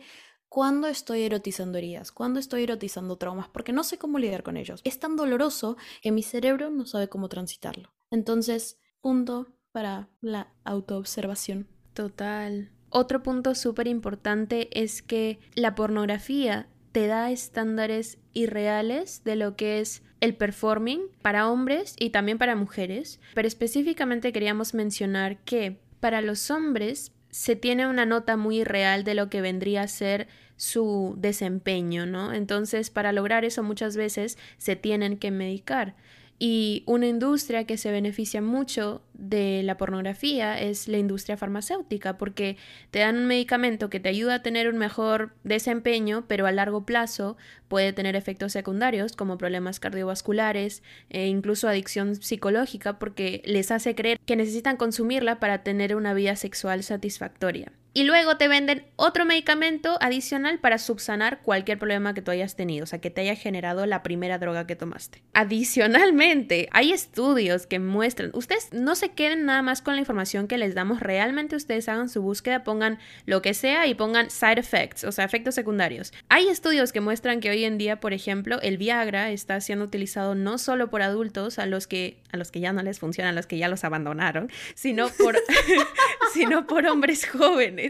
¿Cuándo 0.51 0.87
estoy 0.87 1.21
erotizando 1.21 1.77
heridas? 1.77 2.11
¿Cuándo 2.11 2.37
estoy 2.37 2.63
erotizando 2.63 3.15
traumas? 3.15 3.47
Porque 3.47 3.71
no 3.71 3.85
sé 3.85 3.97
cómo 3.97 4.19
lidiar 4.19 4.43
con 4.43 4.57
ellos. 4.57 4.81
Es 4.83 4.99
tan 4.99 5.15
doloroso 5.15 5.77
que 6.01 6.11
mi 6.11 6.23
cerebro 6.23 6.69
no 6.69 6.85
sabe 6.85 7.07
cómo 7.07 7.29
transitarlo. 7.29 7.93
Entonces, 8.09 8.77
punto 8.99 9.47
para 9.71 10.09
la 10.19 10.51
autoobservación. 10.65 11.69
Total. 11.93 12.69
Otro 12.89 13.23
punto 13.23 13.55
súper 13.55 13.87
importante 13.87 14.67
es 14.77 15.01
que 15.01 15.39
la 15.55 15.73
pornografía 15.73 16.67
te 16.91 17.07
da 17.07 17.31
estándares 17.31 18.17
irreales 18.33 19.23
de 19.23 19.37
lo 19.37 19.55
que 19.55 19.79
es 19.79 20.03
el 20.19 20.35
performing 20.35 21.03
para 21.21 21.49
hombres 21.49 21.95
y 21.97 22.09
también 22.09 22.37
para 22.37 22.57
mujeres, 22.57 23.21
pero 23.35 23.47
específicamente 23.47 24.33
queríamos 24.33 24.73
mencionar 24.73 25.41
que 25.45 25.79
para 26.01 26.19
los 26.19 26.51
hombres 26.51 27.13
se 27.31 27.55
tiene 27.55 27.87
una 27.87 28.05
nota 28.05 28.37
muy 28.37 28.63
real 28.63 29.03
de 29.03 29.15
lo 29.15 29.29
que 29.29 29.41
vendría 29.41 29.83
a 29.83 29.87
ser 29.87 30.27
su 30.57 31.15
desempeño, 31.17 32.05
¿no? 32.05 32.33
Entonces, 32.33 32.89
para 32.89 33.13
lograr 33.13 33.45
eso 33.45 33.63
muchas 33.63 33.97
veces 33.97 34.37
se 34.57 34.75
tienen 34.75 35.17
que 35.17 35.31
medicar. 35.31 35.95
Y 36.43 36.81
una 36.87 37.05
industria 37.05 37.65
que 37.65 37.77
se 37.77 37.91
beneficia 37.91 38.41
mucho 38.41 39.03
de 39.13 39.61
la 39.61 39.77
pornografía 39.77 40.59
es 40.59 40.87
la 40.87 40.97
industria 40.97 41.37
farmacéutica, 41.37 42.17
porque 42.17 42.57
te 42.89 42.97
dan 42.97 43.17
un 43.17 43.27
medicamento 43.27 43.91
que 43.91 43.99
te 43.99 44.09
ayuda 44.09 44.33
a 44.33 44.41
tener 44.41 44.67
un 44.67 44.79
mejor 44.79 45.35
desempeño, 45.43 46.25
pero 46.27 46.47
a 46.47 46.51
largo 46.51 46.83
plazo 46.83 47.37
puede 47.67 47.93
tener 47.93 48.15
efectos 48.15 48.53
secundarios 48.53 49.15
como 49.15 49.37
problemas 49.37 49.79
cardiovasculares 49.79 50.81
e 51.11 51.27
incluso 51.27 51.67
adicción 51.67 52.15
psicológica, 52.15 52.97
porque 52.97 53.43
les 53.45 53.69
hace 53.69 53.93
creer 53.93 54.17
que 54.25 54.35
necesitan 54.35 54.77
consumirla 54.77 55.39
para 55.39 55.61
tener 55.61 55.95
una 55.95 56.15
vida 56.15 56.35
sexual 56.35 56.81
satisfactoria 56.81 57.71
y 57.93 58.03
luego 58.03 58.37
te 58.37 58.47
venden 58.47 58.85
otro 58.95 59.25
medicamento 59.25 59.97
adicional 60.01 60.59
para 60.59 60.77
subsanar 60.77 61.41
cualquier 61.41 61.77
problema 61.77 62.13
que 62.13 62.21
tú 62.21 62.31
hayas 62.31 62.55
tenido, 62.55 62.85
o 62.85 62.87
sea, 62.87 63.01
que 63.01 63.09
te 63.09 63.21
haya 63.21 63.35
generado 63.35 63.85
la 63.85 64.01
primera 64.01 64.37
droga 64.37 64.65
que 64.65 64.77
tomaste. 64.77 65.21
Adicionalmente, 65.33 66.69
hay 66.71 66.93
estudios 66.93 67.67
que 67.67 67.79
muestran, 67.79 68.31
ustedes 68.33 68.69
no 68.71 68.95
se 68.95 69.09
queden 69.09 69.45
nada 69.45 69.61
más 69.61 69.81
con 69.81 69.95
la 69.95 69.99
información 69.99 70.47
que 70.47 70.57
les 70.57 70.73
damos, 70.73 71.01
realmente 71.01 71.55
ustedes 71.55 71.89
hagan 71.89 72.07
su 72.07 72.21
búsqueda, 72.21 72.63
pongan 72.63 72.99
lo 73.25 73.41
que 73.41 73.53
sea 73.53 73.87
y 73.87 73.93
pongan 73.93 74.29
side 74.29 74.59
effects, 74.59 75.03
o 75.03 75.11
sea, 75.11 75.25
efectos 75.25 75.55
secundarios. 75.55 76.13
Hay 76.29 76.47
estudios 76.47 76.93
que 76.93 77.01
muestran 77.01 77.41
que 77.41 77.49
hoy 77.49 77.65
en 77.65 77.77
día, 77.77 77.99
por 77.99 78.13
ejemplo, 78.13 78.61
el 78.61 78.77
Viagra 78.77 79.31
está 79.31 79.59
siendo 79.59 79.83
utilizado 79.83 80.33
no 80.33 80.57
solo 80.57 80.89
por 80.89 81.01
adultos, 81.01 81.59
a 81.59 81.65
los 81.65 81.87
que 81.87 82.21
a 82.31 82.37
los 82.37 82.51
que 82.51 82.61
ya 82.61 82.71
no 82.71 82.81
les 82.81 82.99
funciona, 82.99 83.31
a 83.31 83.33
los 83.33 83.47
que 83.47 83.57
ya 83.57 83.67
los 83.67 83.83
abandonaron, 83.83 84.49
sino 84.75 85.09
por 85.09 85.37
sino 86.33 86.65
por 86.65 86.85
hombres 86.85 87.27
jóvenes 87.27 87.80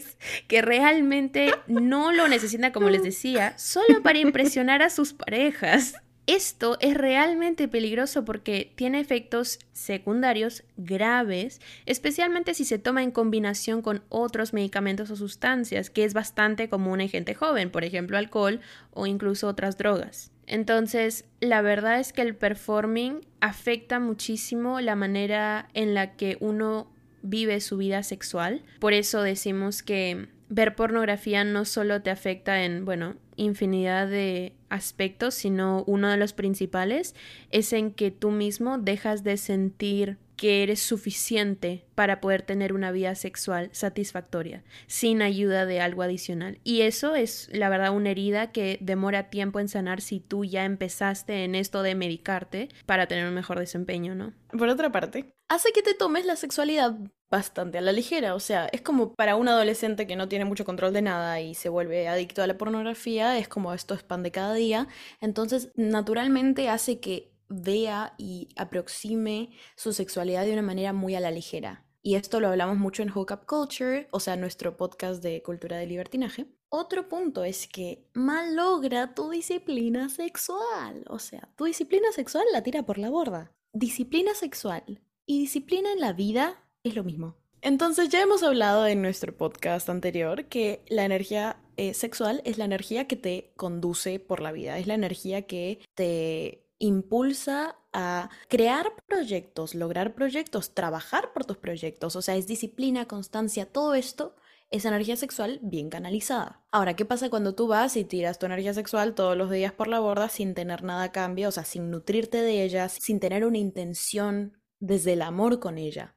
que 0.47 0.61
realmente 0.61 1.53
no 1.67 2.11
lo 2.11 2.27
necesitan, 2.27 2.71
como 2.71 2.89
les 2.89 3.03
decía, 3.03 3.57
solo 3.57 4.01
para 4.01 4.19
impresionar 4.19 4.81
a 4.81 4.89
sus 4.89 5.13
parejas. 5.13 5.95
Esto 6.27 6.77
es 6.79 6.93
realmente 6.93 7.67
peligroso 7.67 8.23
porque 8.23 8.71
tiene 8.75 8.99
efectos 8.99 9.59
secundarios 9.73 10.63
graves, 10.77 11.59
especialmente 11.85 12.53
si 12.53 12.63
se 12.63 12.77
toma 12.77 13.01
en 13.01 13.11
combinación 13.11 13.81
con 13.81 14.03
otros 14.07 14.53
medicamentos 14.53 15.09
o 15.09 15.15
sustancias, 15.15 15.89
que 15.89 16.05
es 16.05 16.13
bastante 16.13 16.69
común 16.69 17.01
en 17.01 17.09
gente 17.09 17.33
joven, 17.33 17.71
por 17.71 17.83
ejemplo 17.83 18.17
alcohol 18.17 18.61
o 18.91 19.07
incluso 19.07 19.47
otras 19.47 19.77
drogas. 19.77 20.31
Entonces, 20.45 21.25
la 21.39 21.61
verdad 21.61 21.99
es 21.99 22.13
que 22.13 22.21
el 22.21 22.35
performing 22.35 23.25
afecta 23.39 23.99
muchísimo 23.99 24.79
la 24.79 24.95
manera 24.95 25.69
en 25.73 25.93
la 25.93 26.15
que 26.15 26.37
uno 26.39 26.91
vive 27.21 27.61
su 27.61 27.77
vida 27.77 28.03
sexual. 28.03 28.63
Por 28.79 28.93
eso 28.93 29.21
decimos 29.21 29.83
que 29.83 30.27
ver 30.49 30.75
pornografía 30.75 31.43
no 31.43 31.65
solo 31.65 32.01
te 32.01 32.09
afecta 32.09 32.63
en, 32.63 32.85
bueno, 32.85 33.15
infinidad 33.37 34.07
de 34.07 34.53
aspectos, 34.69 35.33
sino 35.33 35.83
uno 35.87 36.09
de 36.09 36.17
los 36.17 36.33
principales 36.33 37.15
es 37.51 37.73
en 37.73 37.91
que 37.91 38.11
tú 38.11 38.31
mismo 38.31 38.77
dejas 38.77 39.23
de 39.23 39.37
sentir 39.37 40.17
que 40.41 40.63
eres 40.63 40.79
suficiente 40.79 41.85
para 41.93 42.19
poder 42.19 42.41
tener 42.41 42.73
una 42.73 42.91
vida 42.91 43.13
sexual 43.13 43.69
satisfactoria 43.73 44.63
sin 44.87 45.21
ayuda 45.21 45.67
de 45.67 45.81
algo 45.81 46.01
adicional. 46.01 46.57
Y 46.63 46.81
eso 46.81 47.13
es, 47.13 47.47
la 47.53 47.69
verdad, 47.69 47.95
una 47.95 48.09
herida 48.09 48.51
que 48.51 48.79
demora 48.81 49.29
tiempo 49.29 49.59
en 49.59 49.69
sanar 49.69 50.01
si 50.01 50.19
tú 50.19 50.43
ya 50.43 50.65
empezaste 50.65 51.43
en 51.43 51.53
esto 51.53 51.83
de 51.83 51.93
medicarte 51.93 52.69
para 52.87 53.05
tener 53.05 53.27
un 53.27 53.35
mejor 53.35 53.59
desempeño, 53.59 54.15
¿no? 54.15 54.33
Por 54.57 54.67
otra 54.67 54.91
parte, 54.91 55.31
hace 55.47 55.71
que 55.73 55.83
te 55.83 55.93
tomes 55.93 56.25
la 56.25 56.35
sexualidad 56.35 56.97
bastante 57.29 57.77
a 57.77 57.81
la 57.81 57.91
ligera, 57.91 58.33
o 58.33 58.39
sea, 58.39 58.67
es 58.73 58.81
como 58.81 59.13
para 59.13 59.35
un 59.35 59.47
adolescente 59.47 60.05
que 60.07 60.17
no 60.17 60.27
tiene 60.27 60.43
mucho 60.43 60.65
control 60.65 60.91
de 60.91 61.01
nada 61.01 61.39
y 61.39 61.53
se 61.53 61.69
vuelve 61.69 62.07
adicto 62.07 62.41
a 62.43 62.47
la 62.47 62.57
pornografía, 62.57 63.37
es 63.37 63.47
como 63.47 63.73
esto 63.73 63.93
es 63.93 64.03
pan 64.03 64.23
de 64.23 64.31
cada 64.31 64.53
día, 64.53 64.87
entonces 65.21 65.71
naturalmente 65.75 66.67
hace 66.67 66.99
que 66.99 67.30
vea 67.51 68.15
y 68.17 68.49
aproxime 68.55 69.51
su 69.75 69.93
sexualidad 69.93 70.45
de 70.45 70.53
una 70.53 70.61
manera 70.61 70.93
muy 70.93 71.15
a 71.15 71.19
la 71.19 71.31
ligera. 71.31 71.85
Y 72.03 72.15
esto 72.15 72.39
lo 72.39 72.47
hablamos 72.47 72.77
mucho 72.77 73.03
en 73.03 73.09
Hookup 73.09 73.45
Culture, 73.45 74.07
o 74.11 74.19
sea, 74.19 74.35
nuestro 74.35 74.75
podcast 74.75 75.21
de 75.21 75.43
cultura 75.43 75.77
de 75.77 75.85
libertinaje. 75.85 76.47
Otro 76.69 77.07
punto 77.07 77.43
es 77.43 77.67
que 77.67 78.07
malogra 78.13 79.13
tu 79.13 79.29
disciplina 79.29 80.09
sexual. 80.09 81.03
O 81.07 81.19
sea, 81.19 81.49
tu 81.55 81.65
disciplina 81.65 82.11
sexual 82.11 82.45
la 82.53 82.63
tira 82.63 82.83
por 82.83 82.97
la 82.97 83.09
borda. 83.09 83.51
Disciplina 83.73 84.33
sexual 84.33 85.01
y 85.27 85.41
disciplina 85.41 85.91
en 85.91 85.99
la 85.99 86.13
vida 86.13 86.63
es 86.83 86.95
lo 86.95 87.03
mismo. 87.03 87.35
Entonces 87.61 88.09
ya 88.09 88.21
hemos 88.21 88.41
hablado 88.41 88.87
en 88.87 89.03
nuestro 89.03 89.37
podcast 89.37 89.87
anterior 89.87 90.45
que 90.45 90.83
la 90.89 91.05
energía 91.05 91.57
eh, 91.77 91.93
sexual 91.93 92.41
es 92.43 92.57
la 92.57 92.65
energía 92.65 93.07
que 93.07 93.15
te 93.15 93.53
conduce 93.55 94.19
por 94.19 94.41
la 94.41 94.51
vida, 94.51 94.79
es 94.79 94.87
la 94.87 94.95
energía 94.95 95.43
que 95.43 95.79
te 95.93 96.60
impulsa 96.81 97.77
a 97.93 98.29
crear 98.49 98.91
proyectos, 99.07 99.75
lograr 99.75 100.15
proyectos, 100.15 100.73
trabajar 100.73 101.31
por 101.31 101.45
tus 101.45 101.57
proyectos, 101.57 102.15
o 102.15 102.21
sea, 102.21 102.35
es 102.35 102.47
disciplina, 102.47 103.07
constancia, 103.07 103.65
todo 103.65 103.93
esto 103.93 104.35
es 104.71 104.85
energía 104.85 105.15
sexual 105.15 105.59
bien 105.61 105.89
canalizada. 105.89 106.63
Ahora, 106.71 106.95
¿qué 106.95 107.05
pasa 107.05 107.29
cuando 107.29 107.53
tú 107.53 107.67
vas 107.67 107.97
y 107.97 108.05
tiras 108.05 108.39
tu 108.39 108.45
energía 108.45 108.73
sexual 108.73 109.13
todos 109.13 109.37
los 109.37 109.51
días 109.51 109.73
por 109.73 109.87
la 109.87 109.99
borda 109.99 110.27
sin 110.29 110.53
tener 110.53 110.83
nada 110.83 111.03
a 111.03 111.11
cambio, 111.11 111.49
o 111.49 111.51
sea, 111.51 111.65
sin 111.65 111.91
nutrirte 111.91 112.41
de 112.41 112.63
ella, 112.63 112.89
sin 112.89 113.19
tener 113.19 113.45
una 113.45 113.57
intención 113.57 114.57
desde 114.79 115.13
el 115.13 115.21
amor 115.21 115.59
con 115.59 115.77
ella? 115.77 116.15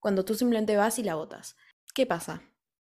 Cuando 0.00 0.24
tú 0.24 0.34
simplemente 0.34 0.76
vas 0.76 0.98
y 0.98 1.02
la 1.02 1.16
botas. 1.16 1.56
¿Qué 1.94 2.06
pasa? 2.06 2.42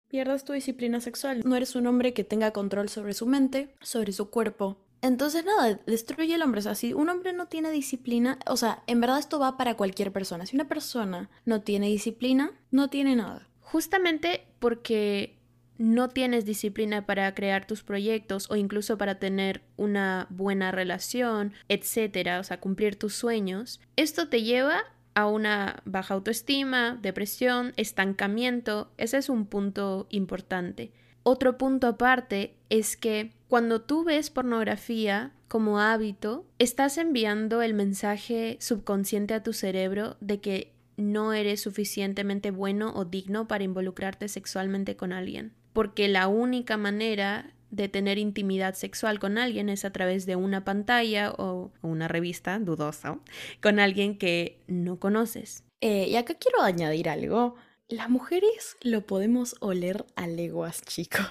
Pierdes 0.09 0.45
tu 0.45 0.53
disciplina 0.53 1.01
sexual. 1.01 1.41
No 1.45 1.57
eres 1.57 1.77
un 1.77 1.87
hombre 1.87 2.13
que 2.13 2.25
tenga 2.25 2.53
control 2.53 2.89
sobre 2.89 3.15
su 3.15 3.27
mente, 3.27 3.77
sobre 3.81 4.13
su 4.13 4.29
cuerpo, 4.29 4.85
entonces, 5.03 5.45
nada, 5.45 5.81
destruye 5.87 6.35
el 6.35 6.43
hombre. 6.43 6.61
O 6.61 6.63
sea, 6.63 6.75
si 6.77 6.95
un 6.95 7.09
hombre 7.09 7.33
no 7.33 7.47
tiene 7.47 7.71
disciplina, 7.71 8.39
o 8.47 8.57
sea, 8.57 8.83
en 8.87 9.01
verdad 9.01 9.19
esto 9.19 9.39
va 9.39 9.57
para 9.57 9.77
cualquier 9.77 10.13
persona. 10.13 10.47
Si 10.47 10.57
una 10.57 10.69
persona 10.69 11.29
no 11.45 11.63
tiene 11.63 11.89
disciplina, 11.89 12.53
no 12.71 12.89
tiene 12.89 13.17
nada. 13.17 13.49
Justamente 13.61 14.47
porque 14.61 15.39
no 15.79 16.09
tienes 16.09 16.45
disciplina 16.45 17.05
para 17.05 17.35
crear 17.35 17.67
tus 17.67 17.83
proyectos 17.83 18.49
o 18.49 18.57
incluso 18.57 18.97
para 18.97 19.19
tener 19.19 19.63
una 19.77 20.29
buena 20.31 20.71
relación, 20.71 21.53
etcétera, 21.69 22.39
o 22.39 22.45
sea, 22.45 22.61
cumplir 22.61 22.97
tus 22.97 23.15
sueños, 23.15 23.81
esto 23.97 24.29
te 24.29 24.43
lleva 24.43 24.85
a 25.15 25.27
una 25.27 25.83
baja 25.85 26.15
autoestima, 26.15 26.99
depresión, 27.03 27.73
estancamiento. 27.77 28.93
Ese 28.97 29.19
es 29.19 29.29
un 29.29 29.47
punto 29.47 30.07
importante. 30.11 30.93
Otro 31.23 31.57
punto 31.59 31.87
aparte 31.87 32.57
es 32.69 32.97
que 32.97 33.33
cuando 33.49 33.83
tú 33.83 34.05
ves 34.05 34.31
pornografía 34.31 35.33
como 35.47 35.79
hábito, 35.79 36.47
estás 36.59 36.99
enviando 36.99 37.63
el 37.63 37.75
mensaje 37.75 38.57
subconsciente 38.61 39.35
a 39.35 39.43
tu 39.43 39.53
cerebro 39.53 40.17
de 40.21 40.41
que 40.41 40.73
no 40.97 41.33
eres 41.33 41.61
suficientemente 41.61 42.51
bueno 42.51 42.93
o 42.95 43.05
digno 43.05 43.47
para 43.49 43.65
involucrarte 43.65 44.29
sexualmente 44.29 44.97
con 44.97 45.13
alguien. 45.13 45.53
Porque 45.73 46.09
la 46.09 46.29
única 46.29 46.77
manera 46.77 47.53
de 47.71 47.89
tener 47.89 48.19
intimidad 48.19 48.75
sexual 48.75 49.19
con 49.19 49.39
alguien 49.39 49.69
es 49.69 49.85
a 49.85 49.93
través 49.93 50.27
de 50.27 50.37
una 50.37 50.65
pantalla 50.65 51.33
o 51.33 51.73
una 51.81 52.07
revista 52.07 52.59
dudosa 52.59 53.19
con 53.61 53.81
alguien 53.81 54.19
que 54.19 54.61
no 54.67 54.99
conoces. 54.99 55.65
Eh, 55.81 56.07
y 56.09 56.17
acá 56.17 56.35
quiero 56.35 56.63
añadir 56.63 57.09
algo 57.09 57.57
las 57.93 58.11
mujeres 58.11 58.77
lo 58.81 59.07
podemos 59.07 59.57
oler 59.61 60.05
a 60.17 60.27
leguas, 60.27 60.83
chicos. 60.83 61.27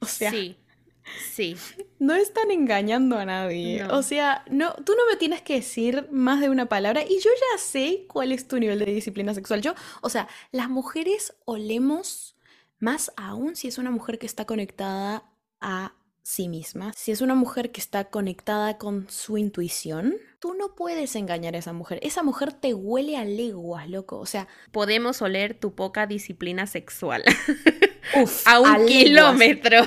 O 0.00 0.06
sea, 0.06 0.30
sí. 0.30 0.56
Sí. 1.32 1.56
No 1.98 2.14
están 2.14 2.50
engañando 2.50 3.18
a 3.18 3.24
nadie. 3.24 3.84
O 3.84 4.02
sea, 4.02 4.44
no, 4.50 4.74
tú 4.74 4.94
no 4.96 5.06
me 5.10 5.16
tienes 5.16 5.42
que 5.42 5.54
decir 5.54 6.08
más 6.10 6.40
de 6.40 6.50
una 6.50 6.68
palabra 6.68 7.02
y 7.02 7.18
yo 7.20 7.30
ya 7.30 7.58
sé 7.58 8.06
cuál 8.08 8.32
es 8.32 8.46
tu 8.46 8.58
nivel 8.58 8.78
de 8.78 8.86
disciplina 8.86 9.34
sexual. 9.34 9.62
Yo, 9.62 9.74
o 10.02 10.08
sea, 10.08 10.28
las 10.52 10.68
mujeres 10.68 11.34
olemos 11.44 12.36
más 12.78 13.12
aún 13.16 13.56
si 13.56 13.68
es 13.68 13.78
una 13.78 13.90
mujer 13.90 14.18
que 14.18 14.26
está 14.26 14.44
conectada 14.44 15.24
a 15.60 15.94
sí 16.22 16.48
misma, 16.48 16.92
si 16.96 17.12
es 17.12 17.20
una 17.20 17.34
mujer 17.34 17.72
que 17.72 17.80
está 17.80 18.04
conectada 18.04 18.78
con 18.78 19.08
su 19.10 19.38
intuición, 19.38 20.16
tú 20.38 20.54
no 20.54 20.74
puedes 20.74 21.16
engañar 21.16 21.54
a 21.54 21.58
esa 21.58 21.72
mujer. 21.72 21.98
Esa 22.02 22.22
mujer 22.22 22.52
te 22.52 22.74
huele 22.74 23.16
a 23.16 23.24
leguas, 23.24 23.88
loco. 23.88 24.18
O 24.18 24.26
sea, 24.26 24.48
podemos 24.70 25.22
oler 25.22 25.54
tu 25.54 25.74
poca 25.74 26.06
disciplina 26.06 26.66
sexual. 26.66 27.24
Uf, 28.22 28.46
a 28.46 28.60
un 28.60 28.86
kilómetro. 28.86 29.86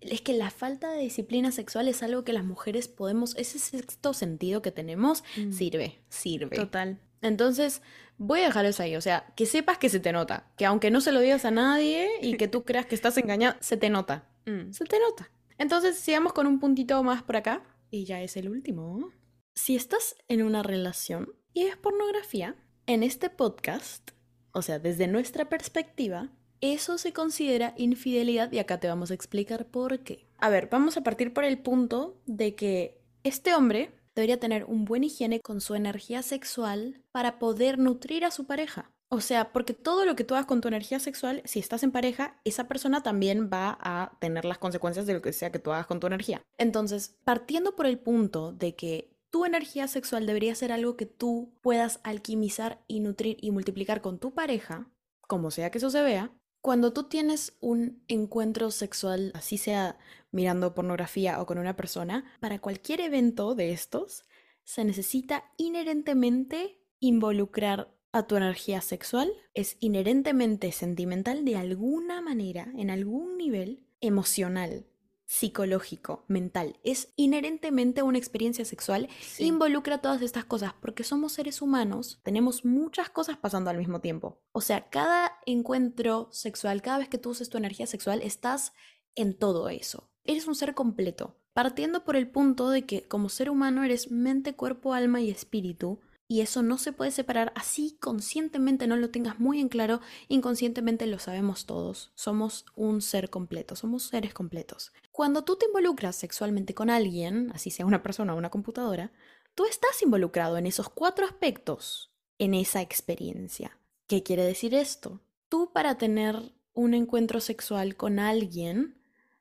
Es 0.00 0.22
que 0.22 0.32
la 0.32 0.50
falta 0.50 0.90
de 0.92 1.02
disciplina 1.02 1.52
sexual 1.52 1.88
es 1.88 2.02
algo 2.02 2.24
que 2.24 2.32
las 2.32 2.44
mujeres 2.44 2.88
podemos, 2.88 3.36
ese 3.36 3.58
sexto 3.58 4.14
sentido 4.14 4.62
que 4.62 4.70
tenemos, 4.70 5.22
mm. 5.36 5.52
sirve, 5.52 5.98
sirve. 6.08 6.56
Total. 6.56 6.98
Entonces, 7.20 7.82
voy 8.16 8.40
a 8.40 8.46
dejar 8.46 8.64
eso 8.64 8.82
ahí. 8.82 8.96
O 8.96 9.00
sea, 9.00 9.26
que 9.36 9.46
sepas 9.46 9.78
que 9.78 9.88
se 9.88 10.00
te 10.00 10.12
nota. 10.12 10.46
Que 10.56 10.66
aunque 10.66 10.90
no 10.90 11.00
se 11.00 11.12
lo 11.12 11.20
digas 11.20 11.44
a 11.44 11.50
nadie 11.50 12.08
y 12.22 12.36
que 12.36 12.48
tú 12.48 12.64
creas 12.64 12.86
que 12.86 12.94
estás 12.94 13.18
engañado, 13.18 13.56
se 13.60 13.76
te 13.76 13.90
nota. 13.90 14.24
Mm. 14.46 14.72
Se 14.72 14.84
te 14.84 14.98
nota. 14.98 15.30
Entonces, 15.58 15.98
sigamos 15.98 16.32
con 16.32 16.46
un 16.46 16.60
puntito 16.60 17.02
más 17.02 17.22
por 17.22 17.36
acá. 17.36 17.62
Y 17.90 18.04
ya 18.04 18.22
es 18.22 18.36
el 18.36 18.48
último. 18.48 19.10
Si 19.54 19.76
estás 19.76 20.16
en 20.28 20.42
una 20.42 20.62
relación 20.62 21.34
y 21.52 21.62
es 21.62 21.76
pornografía, 21.76 22.56
en 22.86 23.02
este 23.02 23.28
podcast, 23.28 24.12
o 24.52 24.62
sea, 24.62 24.78
desde 24.78 25.08
nuestra 25.08 25.48
perspectiva, 25.48 26.30
eso 26.60 26.96
se 26.98 27.12
considera 27.12 27.74
infidelidad 27.76 28.50
y 28.52 28.58
acá 28.58 28.80
te 28.80 28.88
vamos 28.88 29.10
a 29.10 29.14
explicar 29.14 29.66
por 29.66 30.00
qué. 30.00 30.26
A 30.38 30.48
ver, 30.48 30.68
vamos 30.70 30.96
a 30.96 31.02
partir 31.02 31.32
por 31.32 31.44
el 31.44 31.58
punto 31.58 32.20
de 32.26 32.54
que 32.54 33.00
este 33.24 33.54
hombre 33.54 33.92
debería 34.14 34.40
tener 34.40 34.64
un 34.64 34.84
buen 34.84 35.04
higiene 35.04 35.40
con 35.40 35.60
su 35.60 35.74
energía 35.74 36.22
sexual 36.22 37.02
para 37.12 37.38
poder 37.38 37.78
nutrir 37.78 38.24
a 38.24 38.30
su 38.30 38.46
pareja. 38.46 38.90
O 39.10 39.20
sea, 39.20 39.52
porque 39.52 39.72
todo 39.72 40.04
lo 40.04 40.16
que 40.16 40.24
tú 40.24 40.34
hagas 40.34 40.46
con 40.46 40.60
tu 40.60 40.68
energía 40.68 40.98
sexual, 40.98 41.40
si 41.46 41.58
estás 41.58 41.82
en 41.82 41.92
pareja, 41.92 42.38
esa 42.44 42.68
persona 42.68 43.02
también 43.02 43.48
va 43.50 43.78
a 43.80 44.18
tener 44.20 44.44
las 44.44 44.58
consecuencias 44.58 45.06
de 45.06 45.14
lo 45.14 45.22
que 45.22 45.32
sea 45.32 45.50
que 45.50 45.58
tú 45.58 45.72
hagas 45.72 45.86
con 45.86 45.98
tu 45.98 46.06
energía. 46.06 46.42
Entonces, 46.58 47.16
partiendo 47.24 47.74
por 47.74 47.86
el 47.86 47.98
punto 47.98 48.52
de 48.52 48.74
que 48.76 49.16
tu 49.30 49.46
energía 49.46 49.88
sexual 49.88 50.26
debería 50.26 50.54
ser 50.54 50.72
algo 50.72 50.96
que 50.96 51.06
tú 51.06 51.54
puedas 51.62 52.00
alquimizar 52.02 52.82
y 52.86 53.00
nutrir 53.00 53.38
y 53.40 53.50
multiplicar 53.50 54.02
con 54.02 54.18
tu 54.18 54.34
pareja, 54.34 54.90
como 55.22 55.50
sea 55.50 55.70
que 55.70 55.78
eso 55.78 55.90
se 55.90 56.02
vea, 56.02 56.32
cuando 56.60 56.92
tú 56.92 57.04
tienes 57.04 57.56
un 57.60 58.02
encuentro 58.08 58.70
sexual, 58.70 59.32
así 59.34 59.56
sea 59.58 59.98
mirando 60.30 60.74
pornografía 60.74 61.40
o 61.40 61.46
con 61.46 61.58
una 61.58 61.76
persona, 61.76 62.24
para 62.40 62.58
cualquier 62.58 63.00
evento 63.00 63.54
de 63.54 63.72
estos, 63.72 64.24
se 64.64 64.84
necesita 64.84 65.44
inherentemente 65.56 66.82
involucrar 67.00 67.94
a 68.12 68.26
tu 68.26 68.36
energía 68.36 68.80
sexual 68.80 69.32
es 69.54 69.76
inherentemente 69.80 70.72
sentimental 70.72 71.44
de 71.44 71.56
alguna 71.56 72.20
manera, 72.20 72.72
en 72.76 72.90
algún 72.90 73.36
nivel 73.36 73.86
emocional, 74.00 74.86
psicológico, 75.26 76.24
mental. 76.26 76.78
Es 76.84 77.12
inherentemente 77.16 78.02
una 78.02 78.16
experiencia 78.16 78.64
sexual, 78.64 79.08
involucra 79.38 80.00
todas 80.00 80.22
estas 80.22 80.46
cosas, 80.46 80.72
porque 80.80 81.04
somos 81.04 81.32
seres 81.32 81.60
humanos, 81.60 82.20
tenemos 82.22 82.64
muchas 82.64 83.10
cosas 83.10 83.36
pasando 83.36 83.68
al 83.68 83.76
mismo 83.76 84.00
tiempo. 84.00 84.40
O 84.52 84.62
sea, 84.62 84.88
cada 84.88 85.38
encuentro 85.44 86.30
sexual, 86.32 86.80
cada 86.80 86.98
vez 86.98 87.08
que 87.10 87.18
tú 87.18 87.30
uses 87.30 87.50
tu 87.50 87.58
energía 87.58 87.86
sexual, 87.86 88.22
estás 88.22 88.72
en 89.14 89.36
todo 89.36 89.68
eso. 89.68 90.10
Eres 90.24 90.46
un 90.46 90.54
ser 90.54 90.74
completo, 90.74 91.36
partiendo 91.52 92.04
por 92.04 92.16
el 92.16 92.30
punto 92.30 92.70
de 92.70 92.86
que 92.86 93.06
como 93.06 93.28
ser 93.28 93.50
humano 93.50 93.84
eres 93.84 94.10
mente, 94.10 94.54
cuerpo, 94.54 94.94
alma 94.94 95.20
y 95.20 95.30
espíritu, 95.30 96.00
Y 96.30 96.42
eso 96.42 96.62
no 96.62 96.76
se 96.76 96.92
puede 96.92 97.10
separar 97.10 97.54
así 97.56 97.96
conscientemente, 98.00 98.86
no 98.86 98.96
lo 98.96 99.08
tengas 99.08 99.40
muy 99.40 99.60
en 99.60 99.70
claro, 99.70 100.02
inconscientemente 100.28 101.06
lo 101.06 101.18
sabemos 101.18 101.64
todos. 101.64 102.12
Somos 102.14 102.66
un 102.76 103.00
ser 103.00 103.30
completo, 103.30 103.76
somos 103.76 104.02
seres 104.02 104.34
completos. 104.34 104.92
Cuando 105.10 105.42
tú 105.42 105.56
te 105.56 105.64
involucras 105.64 106.16
sexualmente 106.16 106.74
con 106.74 106.90
alguien, 106.90 107.50
así 107.54 107.70
sea 107.70 107.86
una 107.86 108.02
persona 108.02 108.34
o 108.34 108.36
una 108.38 108.50
computadora, 108.50 109.10
tú 109.54 109.64
estás 109.64 110.02
involucrado 110.02 110.58
en 110.58 110.66
esos 110.66 110.90
cuatro 110.90 111.24
aspectos, 111.24 112.12
en 112.38 112.52
esa 112.52 112.82
experiencia. 112.82 113.78
¿Qué 114.06 114.22
quiere 114.22 114.44
decir 114.44 114.74
esto? 114.74 115.22
Tú 115.48 115.72
para 115.72 115.96
tener 115.96 116.52
un 116.74 116.92
encuentro 116.92 117.40
sexual 117.40 117.96
con 117.96 118.18
alguien, 118.18 118.98